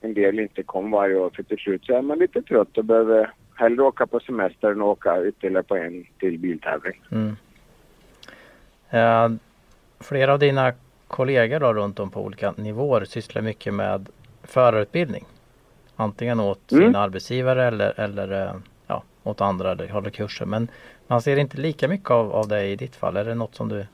[0.00, 2.84] en del inte kom varje år för till slut så är man lite trött och
[2.84, 7.02] behöver hellre åka på semester än åka ytterligare på en till biltävling.
[7.10, 7.36] Mm.
[8.90, 9.38] Eh,
[10.00, 10.72] flera av dina
[11.06, 14.08] kollegor då runt om på olika nivåer sysslar mycket med
[14.42, 15.24] förarutbildning.
[16.00, 16.84] Antingen åt Mm.
[16.84, 18.54] sina arbetsgivare eller, eller eh,
[18.86, 20.46] ja, åt andra eller håller kurser.
[20.46, 20.68] Men
[21.06, 23.16] man ser inte lika mycket av, av det i ditt fall.
[23.16, 23.86] Är det något som du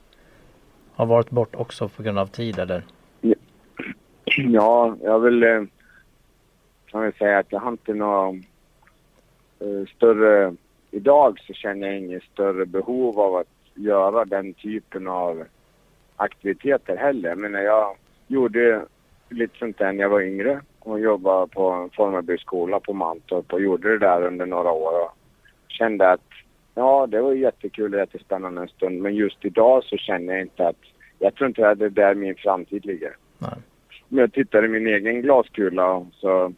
[0.95, 2.83] har varit bort också på grund av tid eller?
[4.25, 5.63] Ja, jag vill eh,
[6.85, 8.29] kan väl säga att jag har inte några
[9.59, 10.55] eh, större...
[10.91, 15.43] Idag så känner jag inget större behov av att göra den typen av
[16.15, 17.35] aktiviteter heller.
[17.35, 17.95] Men jag
[18.27, 18.85] gjorde
[19.29, 23.61] lite sånt där när jag var yngre och jobbade på en Formabyskola på Mantorp och
[23.61, 25.11] gjorde det där under några år och
[25.67, 26.21] kände att
[26.75, 29.01] ja, det var jättekul och jättespännande en stund.
[29.01, 30.81] Men just idag så känner jag inte att
[31.19, 33.15] jag tror inte att det är där min framtid ligger.
[33.37, 33.57] Nej.
[34.09, 36.53] Om jag tittar i min egen glaskula så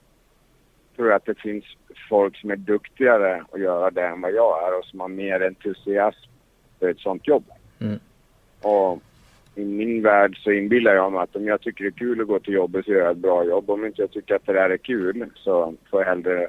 [0.96, 1.66] tror jag att det finns
[2.10, 5.42] folk som är duktigare att göra det än vad jag är och som har mer
[5.48, 6.30] entusiasm
[6.80, 7.44] för ett sånt jobb.
[7.80, 8.00] Mm.
[8.62, 9.00] Och
[9.60, 12.28] i min värld så inbillar jag mig att om jag tycker det är kul att
[12.28, 13.70] gå till jobbet så gör jag ett bra jobb.
[13.70, 16.48] Om inte jag tycker att det där är kul så får jag hellre,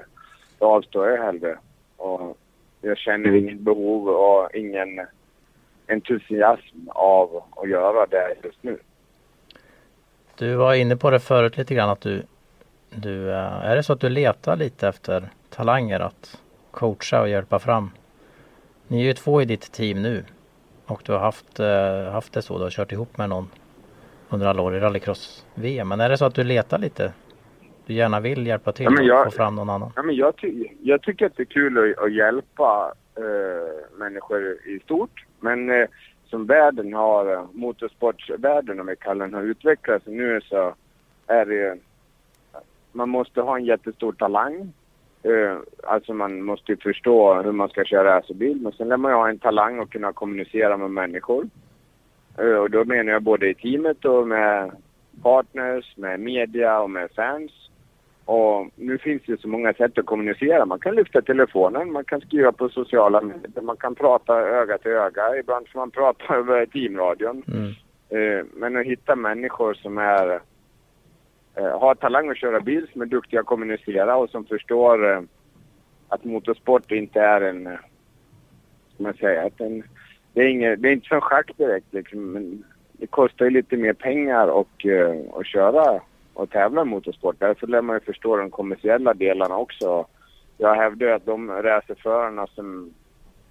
[0.59, 1.59] då avstår jag hellre.
[1.97, 2.39] Och
[2.81, 5.01] jag känner inget behov och ingen
[5.89, 8.79] entusiasm av att göra det just nu.
[10.39, 12.23] Du var inne på det förut lite grann att du,
[12.91, 17.59] du eh, är det så att du letar lite efter talanger att coacha och hjälpa
[17.59, 17.91] fram?
[18.89, 20.25] Ni är ju två i ditt team nu
[20.91, 23.49] och du har haft, eh, haft det så, du har kört ihop med någon
[24.31, 25.89] under alla år i rallycross-VM.
[25.89, 27.13] Men är det så att du letar lite?
[27.87, 29.93] Du gärna vill hjälpa till Ja, jag- och få fram någon annan?
[29.97, 34.43] Ja, men jag, ty jag tycker att det är kul att, att hjälpa eh, människor
[34.67, 35.25] i stort.
[35.41, 35.89] Men eh,
[36.27, 40.75] som världen har, motorsportsvärlden om vi kallar den, har utvecklats nu så
[41.27, 41.79] är det
[42.93, 44.73] man måste ha en jättestor talang.
[45.23, 48.61] Eh, alltså man måste ju förstå hur man ska köra racerbil.
[48.61, 51.49] Men sen lär man ju ha en talang och kunna kommunicera med människor.
[52.39, 54.71] Eh, och då menar jag både i teamet och med
[55.23, 57.53] partners, med media och med fans.
[58.25, 60.67] Och nu finns det så många sätt att kommunicera.
[60.67, 64.91] Man kan lyfta telefonen, man kan skriva på sociala medier, man kan prata öga till
[64.91, 65.37] öga.
[65.39, 67.43] Ibland får man prata över teamradion.
[67.49, 67.73] Mm.
[68.09, 70.41] Eh, men att hitta människor som är,
[71.61, 75.21] Eh, har talang att köra bil, som är duktiga att kommunicera och som förstår eh,
[76.09, 77.79] att motorsport inte är en, eh,
[78.95, 79.83] ska man säga, att en,
[80.33, 83.77] det, är inget, det är inte som schack direkt liksom, men det kostar ju lite
[83.77, 86.01] mer pengar och, eh, att köra
[86.35, 87.37] och tävla i motorsport.
[87.39, 90.07] Därför lär man ju förstå de kommersiella delarna också.
[90.59, 92.95] Jag hävdar ju att de racerförarna som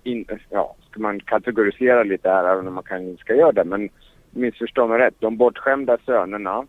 [0.03, 3.63] in, ja, ska man kategorisera lite här även om man kanske inte ska göra det.
[3.63, 3.89] Men
[4.31, 6.65] missförstå mig rätt, de bortskämda sönerna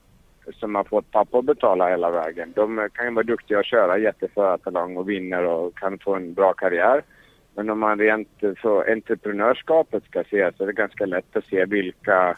[0.52, 2.52] som har fått pappa att betala hela vägen.
[2.56, 6.52] De kan ju vara duktiga att köra jätteförartalang och vinner och kan få en bra
[6.52, 7.02] karriär.
[7.54, 8.28] Men om man rent
[8.62, 12.36] för entreprenörskapet ska se så är det ganska lätt att se vilka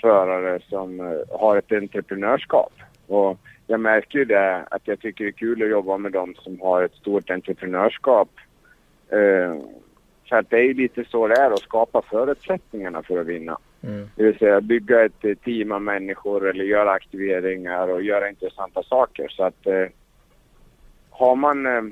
[0.00, 2.72] förare som eh, har ett entreprenörskap.
[3.06, 6.34] Och jag märker ju det att jag tycker det är kul att jobba med dem
[6.38, 8.28] som har ett stort entreprenörskap.
[9.08, 9.62] Eh,
[10.28, 13.58] för att det är lite så det är att skapa förutsättningarna för att vinna.
[13.86, 14.08] Mm.
[14.16, 18.82] Det vill säga bygga ett eh, team av människor eller göra aktiveringar och göra intressanta
[18.82, 19.28] saker.
[19.28, 19.86] Så att eh,
[21.10, 21.82] har man, eh,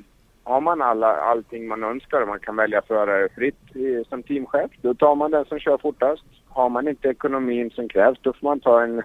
[0.42, 4.70] har man alla, allting man önskar och man kan välja förare fritt i, som teamchef,
[4.82, 6.24] då tar man den som kör fortast.
[6.48, 9.02] Har man inte ekonomin som krävs, då får man ta en,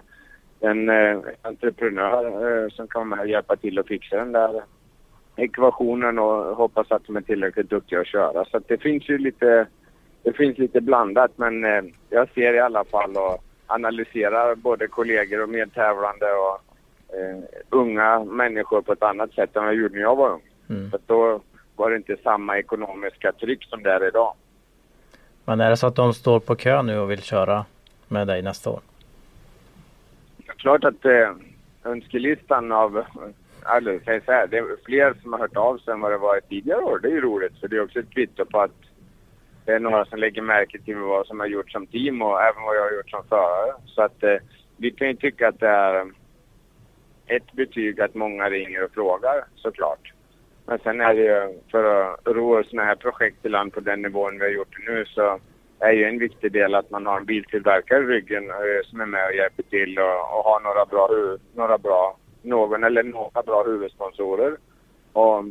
[0.60, 2.24] en eh, entreprenör
[2.64, 4.62] eh, som kan med och hjälpa till att fixa den där
[5.36, 8.44] ekvationen och hoppas att de är tillräckligt duktiga att köra.
[8.44, 9.66] Så att det finns ju lite
[10.22, 15.42] det finns lite blandat men eh, jag ser i alla fall och analyserar både kollegor
[15.42, 16.62] och medtävlande och
[17.16, 20.42] eh, unga människor på ett annat sätt än jag gjorde när jag var ung.
[20.68, 20.90] Mm.
[20.90, 21.40] För då
[21.76, 24.34] var det inte samma ekonomiska tryck som det är idag.
[25.44, 27.64] Men är det så att de står på kö nu och vill köra
[28.08, 28.80] med dig nästa år?
[30.56, 31.30] Klart att eh,
[31.84, 33.04] önskelistan av,
[33.76, 36.18] eller säg så här, det är fler som har hört av sig än vad det
[36.18, 36.98] varit tidigare år.
[36.98, 38.89] Det är ju roligt för det är också ett kvitto på att
[39.70, 42.62] det är några som lägger märke till vad som har gjorts som team och även
[42.62, 43.74] vad jag har gjort som förare.
[43.86, 44.36] Så att eh,
[44.76, 46.06] vi kan ju tycka att det är eh,
[47.26, 50.12] ett betyg att många ringer och frågar såklart.
[50.66, 54.02] Men sen är det ju för att ro sådana här projekt i land på den
[54.02, 55.38] nivån vi har gjort nu så
[55.78, 59.06] är ju en viktig del att man har en biltillverkare i ryggen eh, som är
[59.06, 61.08] med och hjälper till och, och har några bra,
[61.54, 64.56] några bra, någon eller några bra huvudsponsorer.
[65.12, 65.44] Och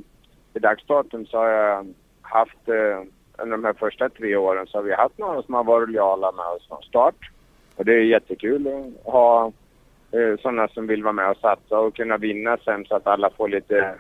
[0.54, 3.04] i dagsdatum så har jag haft, eh,
[3.42, 6.32] under de här första tre åren så har vi haft några som har varit lojala
[6.32, 7.32] med oss från start.
[7.76, 9.52] Och det är jättekul att ha
[10.12, 13.30] eh, sådana som vill vara med och satsa och kunna vinna sen så att alla
[13.30, 13.96] får lite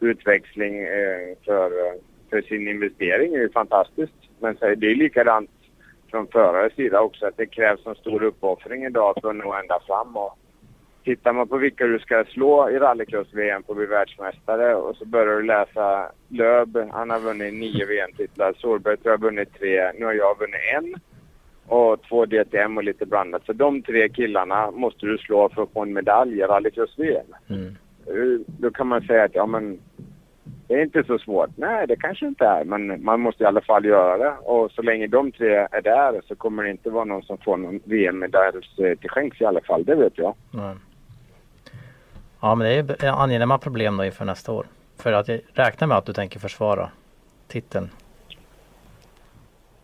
[0.00, 1.70] utväxling eh, för,
[2.30, 4.12] för sin investering Det är ju fantastiskt.
[4.40, 5.50] Men så, det är likadant
[6.10, 9.80] från förarens sida också att det krävs en stor uppoffring idag för att nå ända
[9.86, 10.16] fram.
[10.16, 10.38] Och
[11.04, 15.04] tittar man på vilka du ska slå i rallycross-VM för att bli världsmästare och så
[15.04, 19.92] börjar du läsa Löb, han har vunnit nio VM-titlar, Solberg tror jag har vunnit tre,
[19.98, 21.00] nu har jag vunnit en
[21.66, 23.46] och två DTM och lite blandat.
[23.46, 27.26] Så de tre killarna måste du slå för att få en medalj i rallycross-VM.
[27.48, 27.66] Mm.
[28.06, 29.80] Eh, Då kan man säga att ja men
[30.68, 31.50] det är inte så svårt.
[31.56, 34.34] Nej, det kanske inte är, men man måste i alla fall göra det.
[34.42, 37.56] Och så länge de tre är där så kommer det inte vara någon som får
[37.56, 39.84] någon VM-medalj eh, till skänks i alla fall.
[39.84, 40.34] Det vet jag.
[40.50, 40.76] Nej.
[42.42, 44.66] Ja men det är b- angenäma problem då inför nästa år.
[44.98, 46.88] För att jag räknar med att du tänker försvara
[47.48, 47.88] titeln.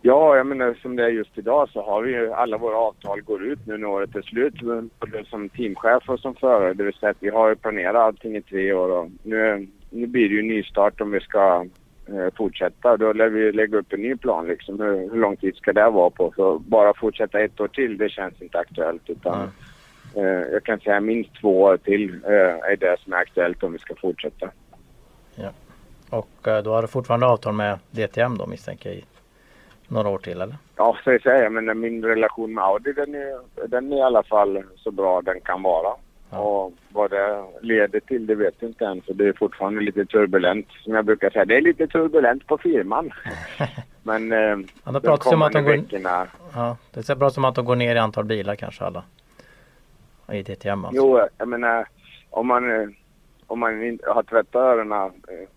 [0.01, 3.21] Ja, jag menar som det är just idag så har vi ju alla våra avtal
[3.21, 4.53] går ut nu när året är slut.
[4.99, 6.73] Både som teamchef och som förare.
[6.73, 10.07] Det vill säga att vi har ju planerat allting i tre år och nu, nu
[10.07, 11.65] blir det ju nystart om vi ska
[12.07, 12.97] eh, fortsätta.
[12.97, 14.79] Då lär vi lägga upp en ny plan liksom.
[14.79, 16.33] Hur, hur lång tid ska det vara på?
[16.35, 19.09] Så bara fortsätta ett år till, det känns inte aktuellt.
[19.09, 19.49] Utan eh,
[20.51, 23.79] jag kan säga minst två år till eh, är det som är aktuellt om vi
[23.79, 24.51] ska fortsätta.
[26.09, 29.05] Och eh, då har du fortfarande avtal med DTM då misstänker jag i
[29.87, 30.55] några år till eller?
[30.75, 34.23] Ja, så jag säger, men min relation med Audi den är, den är i alla
[34.23, 35.93] fall så bra den kan vara.
[36.29, 40.05] Och vad det leder till det vet jag inte än för det är fortfarande lite
[40.05, 41.45] turbulent som jag brukar säga.
[41.45, 43.11] Det är lite turbulent på firman.
[44.03, 46.27] men eh, Ja, då pratas det om att de kommande går, veckorna...
[46.53, 49.03] ja, det ser bra som att de går ner i antal bilar kanske alla.
[50.31, 50.97] I DTM alltså.
[50.97, 51.87] Jo, jag menar
[52.29, 52.89] om man, eh,
[53.47, 55.49] om man inte har tvättat öronen eh,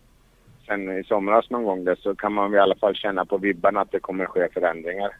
[0.67, 3.81] sen i somras någon gång där, så kan man i alla fall känna på vibbarna
[3.81, 5.17] att det kommer ske förändringar.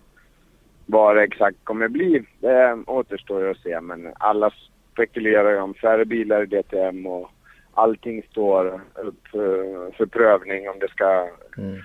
[0.87, 4.51] Vad det exakt kommer bli det återstår att se men alla
[4.93, 7.31] spekulerar ju om färre bilar i DTM och
[7.75, 11.81] allting står upp för, för prövning om det ska Mm.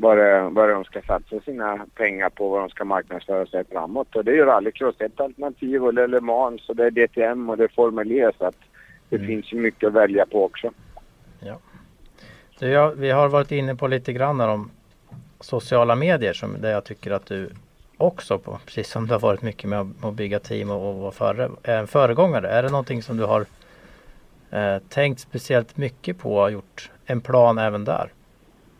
[0.00, 4.16] Vad, det, vad de ska satsa sina pengar på, vad de ska marknadsföra sig framåt.
[4.16, 6.90] Och det är ju rallycross ett alternativ och det är Le Mans och det är
[6.90, 8.56] DTM och det är Formel E så att
[9.08, 9.26] det Mm.
[9.28, 10.70] finns ju mycket att välja på också.
[12.58, 14.70] Du, jag, vi har varit inne på lite grann om
[15.40, 17.50] sociala medier som där jag tycker att du
[17.96, 21.12] också på, precis som du har varit mycket med att- bygga team och, och vara
[21.12, 22.48] före, en föregångare.
[22.48, 23.44] Är det någonting som du har
[24.50, 28.12] eh, tänkt speciellt mycket på och gjort en plan även där?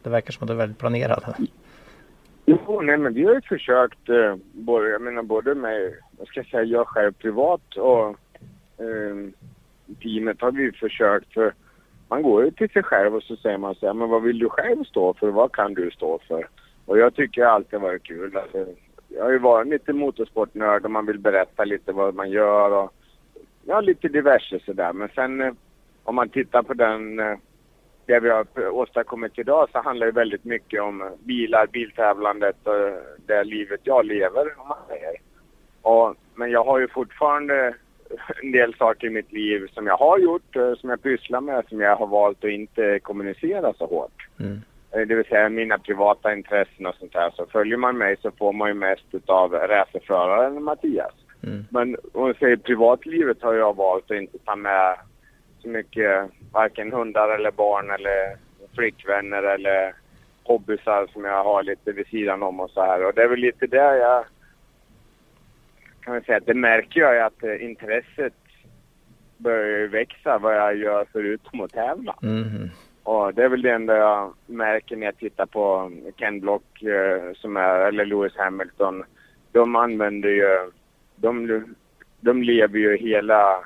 [0.03, 1.35] Det verkar som att du är väldigt planerad.
[2.47, 6.41] Jo, nej men vi har ju försökt, eh, både, jag menar både med, vad ska
[6.41, 8.09] jag säga, jag själv privat och
[8.79, 9.31] eh,
[10.03, 11.53] teamet har vi försökt för
[12.09, 14.39] man går ju till sig själv och så säger man så här, men vad vill
[14.39, 15.29] du själv stå för?
[15.29, 16.49] Vad kan du stå för?
[16.87, 18.37] Och jag tycker alltid har varit kul.
[18.37, 18.67] Alltså,
[19.09, 22.93] jag har ju varit lite motorsportnörd och man vill berätta lite vad man gör och
[23.65, 24.93] ja, lite diverse sådär.
[24.93, 25.53] Men sen eh,
[26.05, 27.39] om man tittar på den eh,
[28.09, 32.75] det vi har åstadkommit idag så handlar det väldigt mycket om bilar, biltävlandet och
[33.27, 35.15] det livet jag lever om man säger.
[35.83, 37.75] Och, men jag har ju fortfarande
[38.43, 41.65] en del saker i mitt liv som jag har gjort, eh, som jag pysslar med,
[41.69, 44.29] som jag har valt att inte kommunicera så hårt.
[44.41, 44.61] Mm.
[44.91, 47.31] Eh, Det vill säga mina privata intressen och sånt här.
[47.31, 51.15] Så följer man mig så får man ju mest utav racerföraren Mattias.
[51.43, 51.65] Mm.
[51.71, 54.97] Men om man säger privatlivet har jag valt att inte ta med
[55.59, 58.37] så mycket varken hundar eller barn eller
[58.75, 59.95] flickvänner eller
[60.43, 63.05] hobbysar som jag har lite vid sidan om och så här.
[63.05, 64.25] Och det är väl lite där jag
[66.01, 68.35] kan man säga det märker jag ju att eh, intresset
[69.37, 72.15] börjar växa vad jag gör förutom att tävla.
[72.23, 72.71] Mhm.
[73.03, 77.33] Och det är väl det enda jag märker när jag tittar på Ken Block eh,
[77.35, 79.05] som är, eller Lewis Hamilton.
[79.53, 80.71] De använder ju,
[81.17, 81.65] de,
[82.21, 83.65] de lever ju hela,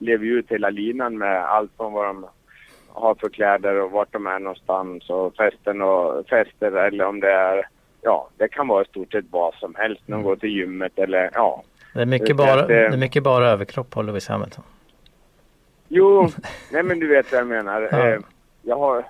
[0.00, 2.26] lever ju ut hela linan med allt från vad de
[2.88, 7.32] har för kläder och vart de är någonstans och festen och fester eller om det
[7.32, 7.68] är,
[8.02, 10.02] ja det kan vara i stort sett vad som helst.
[10.06, 11.62] De går till gymmet eller ja.
[11.94, 14.64] Det är mycket bara, det- är mycket bara överkropp på Lewis Hamilton.
[15.88, 16.28] Jo,
[16.72, 17.88] nej men du vet vad jag menar.
[17.92, 18.08] Ja.
[18.08, 18.20] Eh,
[18.62, 19.04] jag har,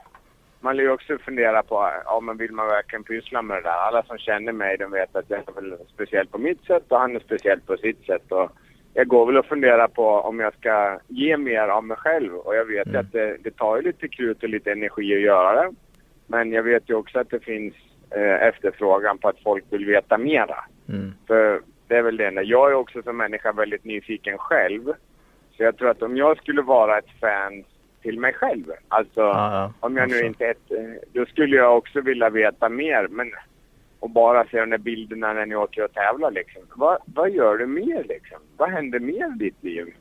[0.61, 3.71] man lär ju också fundera på, ja men vill man verkligen pyssla med det där?
[3.71, 6.99] Alla som känner mig de vet att jag är väl speciell på mitt sätt och
[7.01, 8.33] han är speciell på sitt sätt.
[8.33, 8.51] Och
[8.95, 12.57] jag går väl och funderar på om jag ska ge mer av mig själv och
[12.57, 13.01] jag vet ju Mm.
[13.01, 15.71] att det, det tar ju lite krut och lite energi att göra det.
[16.27, 17.75] Men jag vet ju också att det finns
[18.11, 20.57] eh, efterfrågan på att folk vill veta mera.
[20.89, 21.13] Mm.
[21.27, 22.43] För det är väl det enda.
[22.43, 24.93] Jag är också som människa väldigt nyfiken själv.
[25.57, 27.65] Så jag tror att om jag skulle vara ett fan
[28.03, 29.73] till mig själv, alltså Ja, ja.
[29.81, 30.27] om jag nu Alltså.
[30.27, 30.79] inte ett, eh,
[31.13, 33.07] då skulle jag också vilja veta mer.
[33.11, 33.33] Men
[34.01, 36.63] och bara se de där bilderna när ni åker och tävlar liksom.
[36.75, 38.39] Vad, vad gör du mer liksom?
[38.57, 39.95] Vad händer mer i ditt liv?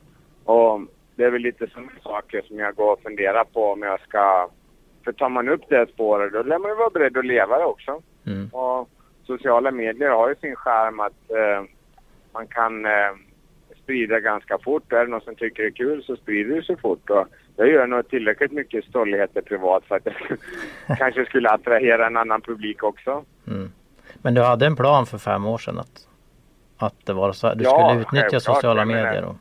[0.44, 0.80] Och
[1.16, 4.48] det är väl lite sådana saker som jag går och funderar på om jag ska...
[5.04, 7.64] För tar man upp det spåret då lär man ju vara beredd att leva det
[7.64, 8.02] också.
[8.26, 8.48] Mm.
[8.48, 8.88] Och
[9.26, 11.64] sociala medier har ju sin charm att eh,
[12.32, 13.12] man kan eh,
[13.82, 14.92] sprida ganska fort.
[14.92, 17.10] Är det någon som tycker det är kul så sprider det sig fort.
[17.10, 17.26] Och
[17.56, 20.06] jag gör nog tillräckligt mycket stolligheter privat för att
[20.86, 23.24] jag kanske skulle attrahera en annan publik också.
[23.46, 23.70] Mm.
[24.22, 26.08] Men du hade en plan för fem år sedan att,
[26.78, 28.56] att det var så här, du Ja, skulle utnyttja självklart.
[28.56, 29.24] sociala medier?
[29.24, 29.36] Och,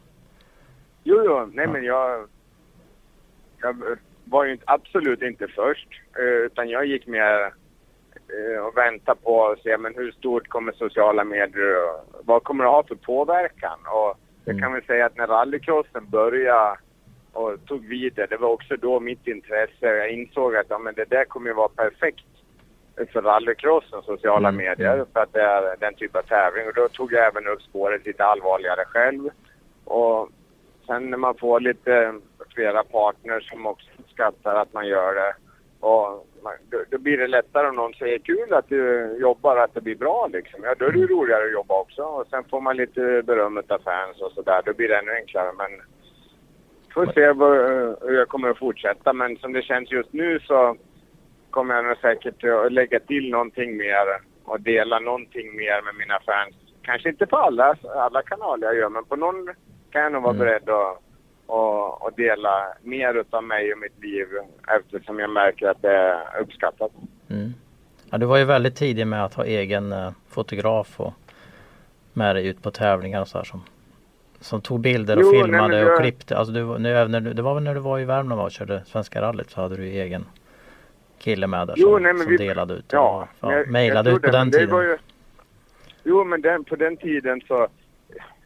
[1.04, 2.28] Jo, jo, nej men jag,
[3.62, 3.76] jag
[4.26, 5.88] var ju absolut inte först.
[6.20, 10.72] eh, Utan jag gick med eh, och väntade på att se men hur stort kommer
[10.72, 13.80] sociala medier och vad kommer det ha för påverkan?
[13.86, 14.62] Och jag Mm.
[14.62, 16.78] kan väl säga att när rallycrossen började
[17.34, 19.74] och tog vidare, det var också då mitt intresse.
[19.88, 22.26] Jag insåg att ja, men det där kommer ju vara perfekt
[23.06, 25.06] för rallycrossen, sociala Mm, medier, mm.
[25.14, 26.68] för att det är den typen av tävling.
[26.68, 29.30] Och då tog jag även upp spåret lite allvarligare själv.
[29.86, 30.30] Och
[30.88, 32.14] sen när man får lite
[32.54, 35.34] flera partners som också uppskattar att man gör det,
[35.80, 39.74] och man, då, då blir det lättare om någon säger kul att du jobbar att
[39.74, 40.64] det blir bra liksom.
[40.64, 42.02] Ja, då är det ju roligare att jobba också.
[42.02, 44.62] Och sen får man lite beröm av fans och sådär.
[44.66, 45.52] Då blir det ännu enklare.
[45.58, 45.82] Men
[46.94, 47.26] får se
[48.08, 49.14] hur jag kommer att fortsätta.
[49.14, 50.76] Men som det känns just nu så
[51.50, 54.06] kommer jag nog säkert att lägga till någonting mer
[54.44, 56.56] och dela någonting mer med mina fans.
[56.82, 59.50] Kanske inte på alla, alla kanaler jag gör, men på någon
[59.92, 60.46] kan jag nog vara Mm.
[60.46, 60.98] beredd att,
[61.48, 64.28] att, att dela mer utav mig och mitt liv
[64.68, 66.92] eftersom jag märker att det är uppskattat.
[67.30, 67.54] mm.
[68.12, 71.14] ja, du var ju väldigt tidig med att ha egen eh, fotograf och
[72.14, 73.62] med dig ut på tävlingar och så här som,
[74.40, 76.38] som tog bilder och Jo, nej, filmade men och klippte.
[76.38, 78.84] Alltså du, nu, när du, det var väl när du var i Värmland och körde
[78.86, 80.26] Svenska rallyt så hade du egen
[81.20, 84.28] kille med där Jo, som, nej, som vi- delade ut Ja, ja, mejlade ut på
[84.32, 84.82] det, den tiden.
[84.84, 84.98] ju-
[86.04, 87.68] Jo, men den, på den tiden så...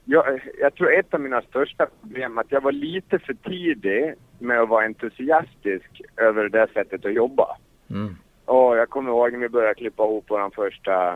[0.06, 4.60] Jag, jag tror ett av mina största problem att jag var lite för tidig med
[4.62, 7.48] att vara entusiastisk över det där sättet att jobba.
[7.90, 8.16] Mm.
[8.46, 11.14] Och jag kommer ihåg när vi började klippa ihop vår första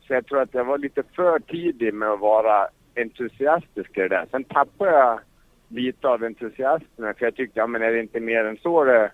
[0.07, 4.09] så jag tror att jag var lite för tidig med att vara entusiastisk i det
[4.09, 4.27] där.
[4.31, 5.21] Sen tappade jag
[5.69, 9.11] lite av entusiasmen för jag tyckte, ja men är det inte mer än så det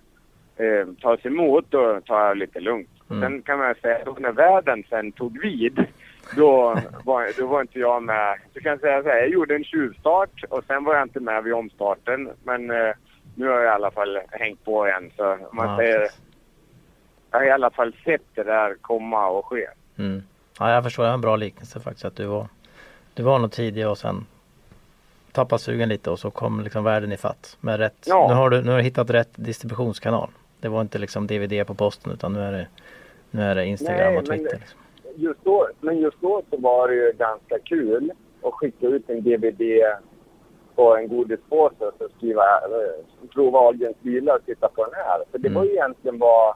[0.57, 2.91] eh, tas emot då tar jag lite lugnt.
[3.11, 3.23] Mm.
[3.23, 5.85] Sen kan man säga att när världen sen tog vid
[6.37, 8.39] då var, då var inte jag med.
[8.55, 11.45] Så kan säga så här, jag gjorde en tjuvstart och sen var jag inte med
[11.45, 12.31] vid omstarten.
[12.45, 12.95] Men eh,
[13.35, 15.11] nu har jag i alla fall hängt på igen.
[15.17, 16.21] Så om man Ja, säger, precis.
[17.31, 19.67] Jag har i alla fall sett det där komma och ske.
[19.99, 20.23] Mm.
[20.59, 21.03] Ja, jag förstår.
[21.03, 22.05] Det är en bra liknelse faktiskt.
[22.05, 22.47] Att du var,
[23.15, 24.27] du var nog tidig och sen
[25.33, 28.05] tappade sugen lite och så kom liksom världen i fatt med rätt.
[28.07, 28.29] Ja.
[28.29, 30.31] Nu, har du, nu har du hittat rätt distributionskanal.
[30.61, 32.67] Det var inte liksom DVD på posten utan nu är det,
[33.31, 34.53] nu är det Instagram Nej, och men Twitter.
[34.57, 34.81] det- Liksom.
[35.17, 38.13] just då, men just då så var det ju ganska kul
[38.43, 39.63] att skicka ut en DVD
[40.75, 42.43] på en godispåse och så skriva
[43.35, 45.23] prova Ahlgrens bilar och titta på den här.
[45.31, 45.59] För det Mm.
[45.59, 46.55] var ju egentligen vad...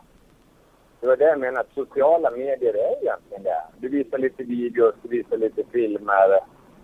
[1.01, 3.63] Det var det jag menade, att sociala medier är egentligen det.
[3.79, 6.29] Du visar lite videos, du visar lite filmer.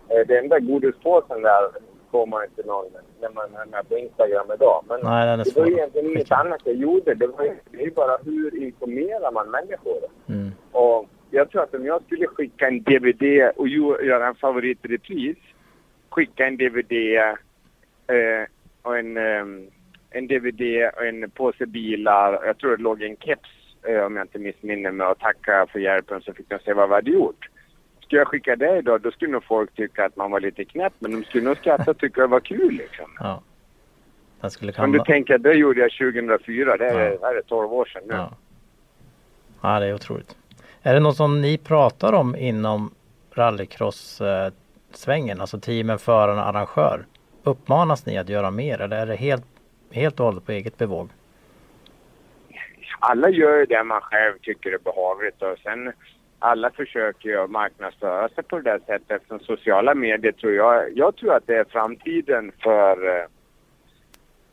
[0.08, 1.70] Eh, Den enda godispåsen där
[2.10, 2.86] får man inte någon
[3.20, 4.84] när man är med på Instagram idag.
[4.88, 7.14] Men Nej, är det var egentligen inget annat jag gjorde.
[7.14, 9.98] Det var ju det bara hur informerar man människor?
[10.28, 10.50] Mm.
[10.72, 15.36] Och jag tror att om jag skulle skicka en DVD och göra en favoritrepris,
[16.10, 16.92] skicka en DVD
[18.06, 18.44] eh,
[18.82, 19.70] och en, ehm,
[20.10, 22.46] en DVD och en påse bilar.
[22.46, 25.78] Jag tror det låg en keps, eh, om jag inte missminner mig, och tacka för
[25.78, 27.48] hjälpen så fick de se vad vi hade gjort.
[28.00, 30.92] Skulle jag skicka det idag, då skulle nog folk tycka att man var lite knäpp,
[30.98, 33.06] men de skulle nog skratta och tycka det var kul liksom.
[33.18, 33.42] Ja.
[34.40, 37.32] Den skulle Om du tänker, det gjorde jag 2004, det är, Ja.
[37.32, 38.14] det är 12 år sedan nu.
[38.14, 38.32] Ja.
[39.62, 40.36] ja, det är otroligt.
[40.82, 42.90] Är det något som ni pratar om inom
[43.32, 45.40] rallycross-svängen?
[45.40, 47.04] Alltså teamen, förarna, arrangör?
[47.42, 49.44] Uppmanas ni att göra mer eller är det helt,
[49.90, 51.08] helt och hållet på eget bevåg?
[52.98, 55.92] Alla gör ju det man själv tycker är behagligt och sen
[56.38, 61.16] alla försöker ju marknadsföra sig på det där sättet eftersom sociala medier tror jag, jag
[61.16, 63.24] tror att det är framtiden för eh,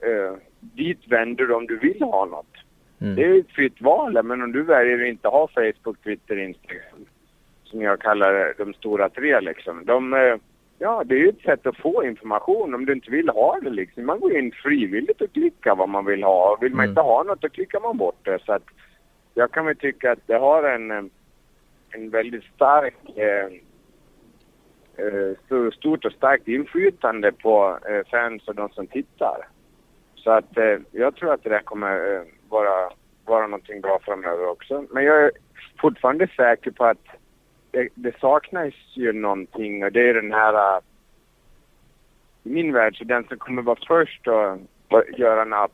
[0.09, 2.55] eh, dit vänder du om du vill ha något.
[3.01, 3.15] Mm.
[3.15, 7.05] Det är ett fritt val men om du väljer att inte ha Facebook, Twitter, Instagram
[7.63, 9.85] som jag kallar de stora tre liksom.
[9.85, 10.35] De, eh,
[10.79, 13.69] Ja, det är ju ett sätt att få information om du inte vill ha det
[13.69, 14.05] liksom.
[14.05, 16.57] Man går in frivilligt och klickar vad man vill ha.
[16.61, 16.89] Vill man Mm.
[16.89, 18.39] inte ha något då klickar man bort det.
[18.45, 18.63] Så att
[19.33, 21.03] jag kan väl tycka att det har en, eh,
[21.89, 23.45] en väldigt stark, eh,
[24.97, 29.47] eh, stort och starkt inflytande på eh, fans och de som tittar.
[30.15, 32.91] Så att eh, jag tror att det där kommer eh, vara,
[33.25, 34.85] vara någonting bra framöver också.
[34.91, 35.31] Men jag är
[35.81, 37.07] fortfarande säker på att
[37.73, 40.75] det, det saknas ju någonting och det är den här...
[40.75, 40.81] äh,
[42.43, 44.59] I min värld så den som kommer vara först att
[44.93, 45.71] att göra en app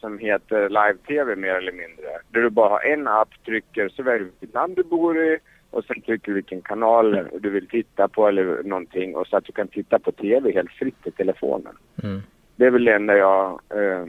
[0.00, 2.06] som heter live-tv mer eller mindre.
[2.30, 5.38] Där du bara har en app, trycker, så väljer du vilket land du bor i
[5.70, 9.44] och sen trycker du vilken kanal du vill titta på eller någonting och så att
[9.44, 11.76] du kan titta på tv helt fritt i telefonen.
[12.02, 12.20] Mm.
[12.56, 14.06] Det är väl det enda jag eh,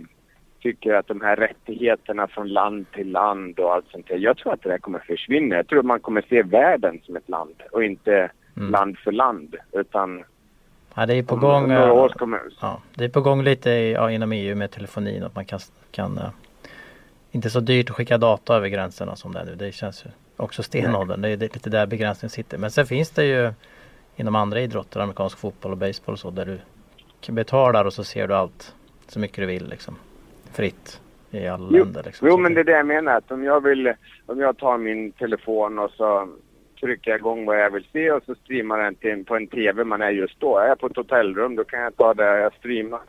[0.63, 4.17] tycker att de här rättigheterna från land till land och allt sånt där.
[4.17, 5.55] Jag tror att det där kommer försvinna.
[5.55, 8.71] Jag tror att man kommer se världen som ett land och inte Mm.
[8.71, 9.55] land för land.
[9.71, 10.23] Utan
[10.95, 11.67] Ja, det är på gång.
[11.67, 12.39] några eh, år kommer...
[12.61, 15.59] Ja, det är på gång lite ja, inom EU med telefonin att man kan,
[15.91, 16.29] kan eh,
[17.31, 19.55] inte så dyrt att skicka data över gränserna som det är nu.
[19.55, 21.21] Det känns ju också stenåldern.
[21.21, 22.57] Det är lite där begränsningen sitter.
[22.57, 23.53] Men sen finns det ju
[24.15, 26.59] inom andra idrotter, amerikansk fotboll och baseball och så där
[27.25, 28.73] du betalar och så ser du allt
[29.07, 29.95] så mycket du vill liksom.
[30.55, 31.01] Fritt
[31.31, 32.27] i alla Jo, länder liksom.
[32.27, 33.15] jo men det är det jag menar.
[33.17, 33.93] Att om jag vill...
[34.25, 36.29] Om jag tar min telefon och så
[36.79, 39.83] trycker jag igång vad jag vill se och så streamar den till, på en TV
[39.83, 40.57] man är just då.
[40.57, 42.99] Är jag på ett hotellrum då kan jag ta det jag streamar.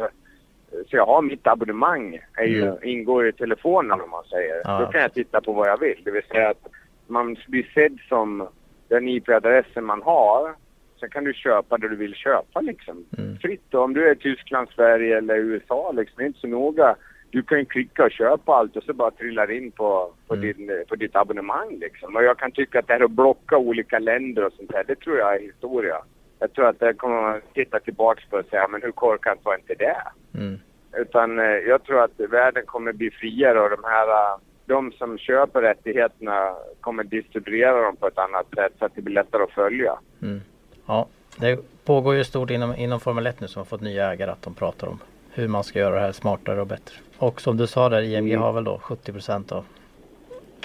[0.70, 2.76] Så jag har mitt abonnemang är ju, Mm.
[2.82, 4.60] ingår i telefonen om man säger.
[4.64, 6.00] Ja, då kan jag titta på vad jag vill.
[6.04, 6.66] Det vill säga att
[7.06, 8.48] man blir sedd som
[8.88, 10.54] den IP-adressen man har.
[11.00, 13.04] Sen kan du köpa det du vill köpa liksom.
[13.18, 13.38] Mm.
[13.38, 13.80] Fritt då.
[13.84, 16.14] Om du är i Tyskland, Sverige eller USA liksom.
[16.16, 16.96] Det är inte så noga.
[17.34, 20.46] Du kan klicka och köpa allt och så bara trillar in på, på, Mm.
[20.46, 22.16] din, på ditt abonnemang liksom.
[22.16, 24.94] Och jag kan tycka att det här att blocka olika länder och sånt här, det
[24.96, 25.96] tror jag är historia.
[26.38, 29.54] Jag tror att det kommer man titta tillbaks på och säga, men hur korkat var
[29.54, 29.96] inte det?
[30.34, 30.58] Mm.
[30.96, 35.18] Utan eh, jag tror att världen kommer bli friare och de här, eh, de som
[35.18, 39.50] köper rättigheterna kommer distribuera dem på ett annat sätt så att det blir lättare att
[39.50, 39.98] följa.
[40.22, 40.40] Mm.
[40.86, 41.06] Ja,
[41.40, 44.42] det pågår ju stort inom, inom Formel 1 nu som har fått nya ägare att
[44.42, 44.98] de pratar om
[45.36, 46.94] hur man ska göra det här smartare och bättre.
[47.18, 48.42] Och som du sa där, IMG Mm.
[48.42, 49.12] har väl då 70
[49.54, 49.64] av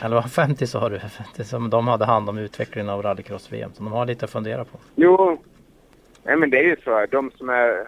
[0.03, 0.99] eller vad 50 sa du?
[0.99, 3.71] 50 som de hade hand om utvecklingen av rallycross-VM.
[3.73, 4.77] Så de har lite att fundera på.
[4.95, 5.41] Jo,
[6.23, 7.05] nej men det är ju så.
[7.11, 7.87] De som är,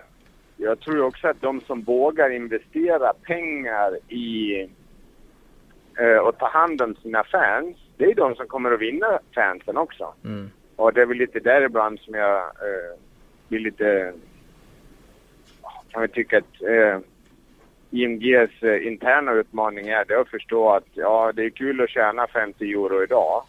[0.57, 4.61] jag tror också att de som vågar investera pengar i
[5.99, 9.77] eh, och ta hand om sina fans, det är de som kommer att vinna fansen
[9.77, 10.13] också.
[10.25, 10.51] Mm.
[10.75, 12.99] Och det är väl lite där ibland som jag eh,
[13.47, 14.13] blir lite...
[15.89, 16.99] Kan vi tycka att eh,
[17.91, 22.27] IMGs eh, interna utmaning är det att förstå att ja, det är kul att tjäna
[22.27, 23.43] 50 euro idag.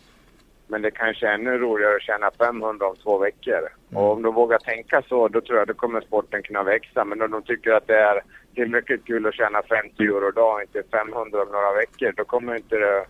[0.66, 3.68] Men det kanske är ännu roligare att tjäna 500 om två veckor.
[3.94, 7.04] Och om de vågar tänka så, då tror jag då kommer sporten kunna växa.
[7.04, 8.22] Men om de tycker att det är
[8.54, 12.56] tillräckligt kul att tjäna 50 euro idag och inte 500 om några veckor, då kommer
[12.56, 13.04] inte det...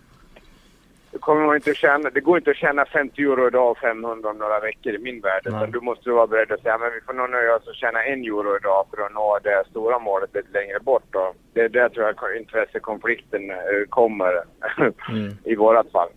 [1.13, 3.79] Då kommer man inte att tjäna, det går inte att tjäna 50 euro idag och
[3.79, 5.43] 500 om några veckor i min värld.
[5.45, 8.05] Utan du måste vara beredd att säga men vi får nog nöja oss och tjäna
[8.05, 11.03] en euro idag för att nå det stora målet lite längre bort.
[11.11, 11.35] Då.
[11.53, 13.57] Det är där tror jag intressekonflikten eh,
[13.89, 14.33] kommer
[15.11, 15.37] Mm.
[15.45, 16.09] i vårat fall.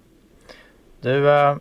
[1.02, 1.56] Du, eh,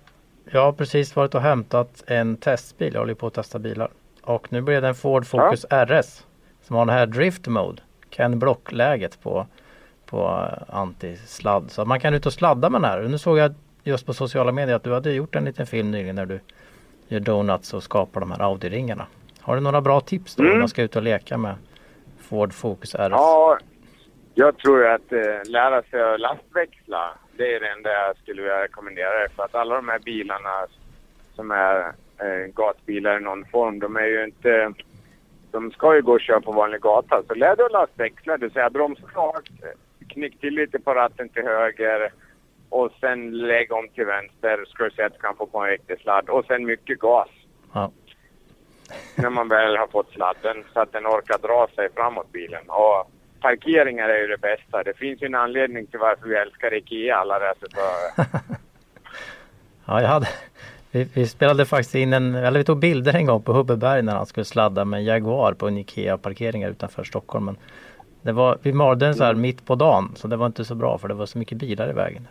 [0.44, 2.92] jag har precis varit och hämtat en testbil.
[2.94, 3.90] Jag håller på att testa bilar.
[4.22, 6.26] Och nu blir det en Ford Focus RS.
[6.62, 7.82] Som har den här Drift Mode.
[8.10, 9.46] Kan blockläget på,
[10.14, 11.70] på antisladd.
[11.70, 13.02] Så man kan ut och sladda med den här.
[13.02, 13.54] Nu såg jag
[13.84, 16.40] just på sociala medier att du hade gjort en liten film nyligen när du
[17.08, 19.04] gör donuts och skapar de här Audi-ringarna.
[19.40, 20.52] Har du några bra tips då Mm.
[20.52, 21.54] när man ska ut och leka med
[22.20, 23.10] Ford Focus RS?
[23.10, 23.58] Ja,
[24.34, 25.18] jag tror att eh,
[25.50, 29.28] lära sig att lastväxla, det är det enda jag skulle vilja rekommendera.
[29.36, 30.66] För att alla de här bilarna
[31.34, 31.76] som är
[32.18, 34.72] eh, gatbilar i någon form, de är ju inte...
[35.50, 37.22] De ska ju gå och köra på vanlig gata.
[37.28, 39.50] Så lär dig att lastväxla, det vill säga bromsa klart,
[40.14, 42.12] knick till lite på ratten till höger
[42.68, 44.64] och sen lägg om till vänster.
[44.68, 46.28] Ska du se att du kan få på en riktig sladd.
[46.28, 47.28] Och sen mycket gas
[47.72, 47.90] Ja.
[49.16, 52.64] när man väl har fått sladden så att den orkar dra sig framåt bilen.
[52.66, 53.10] Och
[53.40, 54.82] parkeringar är ju det bästa.
[54.82, 58.26] Det finns ju en anledning till varför vi älskar IKEA alla racerförare.
[59.86, 60.28] Ja, jag hade,
[60.90, 64.14] vi, vi spelade faktiskt in en, eller vi tog bilder en gång på Hubbeberg när
[64.16, 67.44] han skulle sladda med en Jaguar på en Ikea parkeringar utanför Stockholm.
[67.44, 67.56] Men
[68.24, 70.74] det var, vi malde den så här mitt på dagen så det var inte så
[70.74, 72.28] bra för det var så mycket bilar i vägen.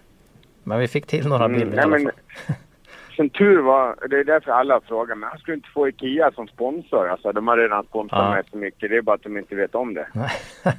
[0.63, 2.55] Men vi fick till några Mm, bilder i nej, alla fall.
[3.15, 6.47] Som tur var, det är därför alla frågar, men han skulle inte få IKEA som
[6.47, 7.07] sponsor.
[7.09, 8.29] Alltså de har redan sponsrat Ja.
[8.31, 8.89] mig så mycket.
[8.89, 10.07] Det är bara att de inte vet om det.
[10.13, 10.29] Nej.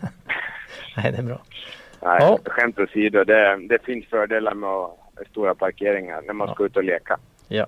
[0.96, 1.40] Nej, det är bra.
[2.02, 2.38] Nej, Ja.
[2.46, 3.24] skämt åsido.
[3.24, 4.88] Det, det finns fördelar med
[5.30, 7.16] stora parkeringar när man ska ut och leka.
[7.48, 7.66] Ja.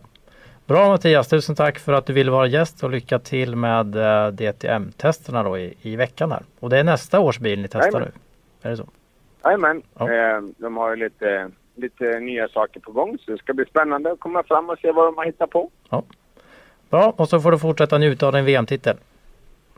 [0.66, 4.28] Bra Mattias, tusen tack för att du ville vara gäst och lycka till med eh,
[4.32, 6.42] DTM-testerna då i, i veckan här.
[6.60, 8.12] Och det är nästa års bil ni testar Jajamän.
[8.62, 8.68] nu?
[8.68, 8.86] Är det så?
[9.44, 10.12] Jajamän, Ja.
[10.12, 14.12] eh, de har ju lite, lite nya saker på gång så det ska bli spännande
[14.12, 15.70] att komma fram och se vad de har hittat på.
[16.90, 18.96] Bra, och så får du fortsätta njuta av din VM-titel.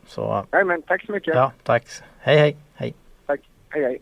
[0.07, 1.35] Så eh, Jajamän, tack så mycket.
[1.35, 1.83] ja, tack.
[2.19, 2.93] Hej hej, hej.
[3.25, 4.01] Tack, hej hej.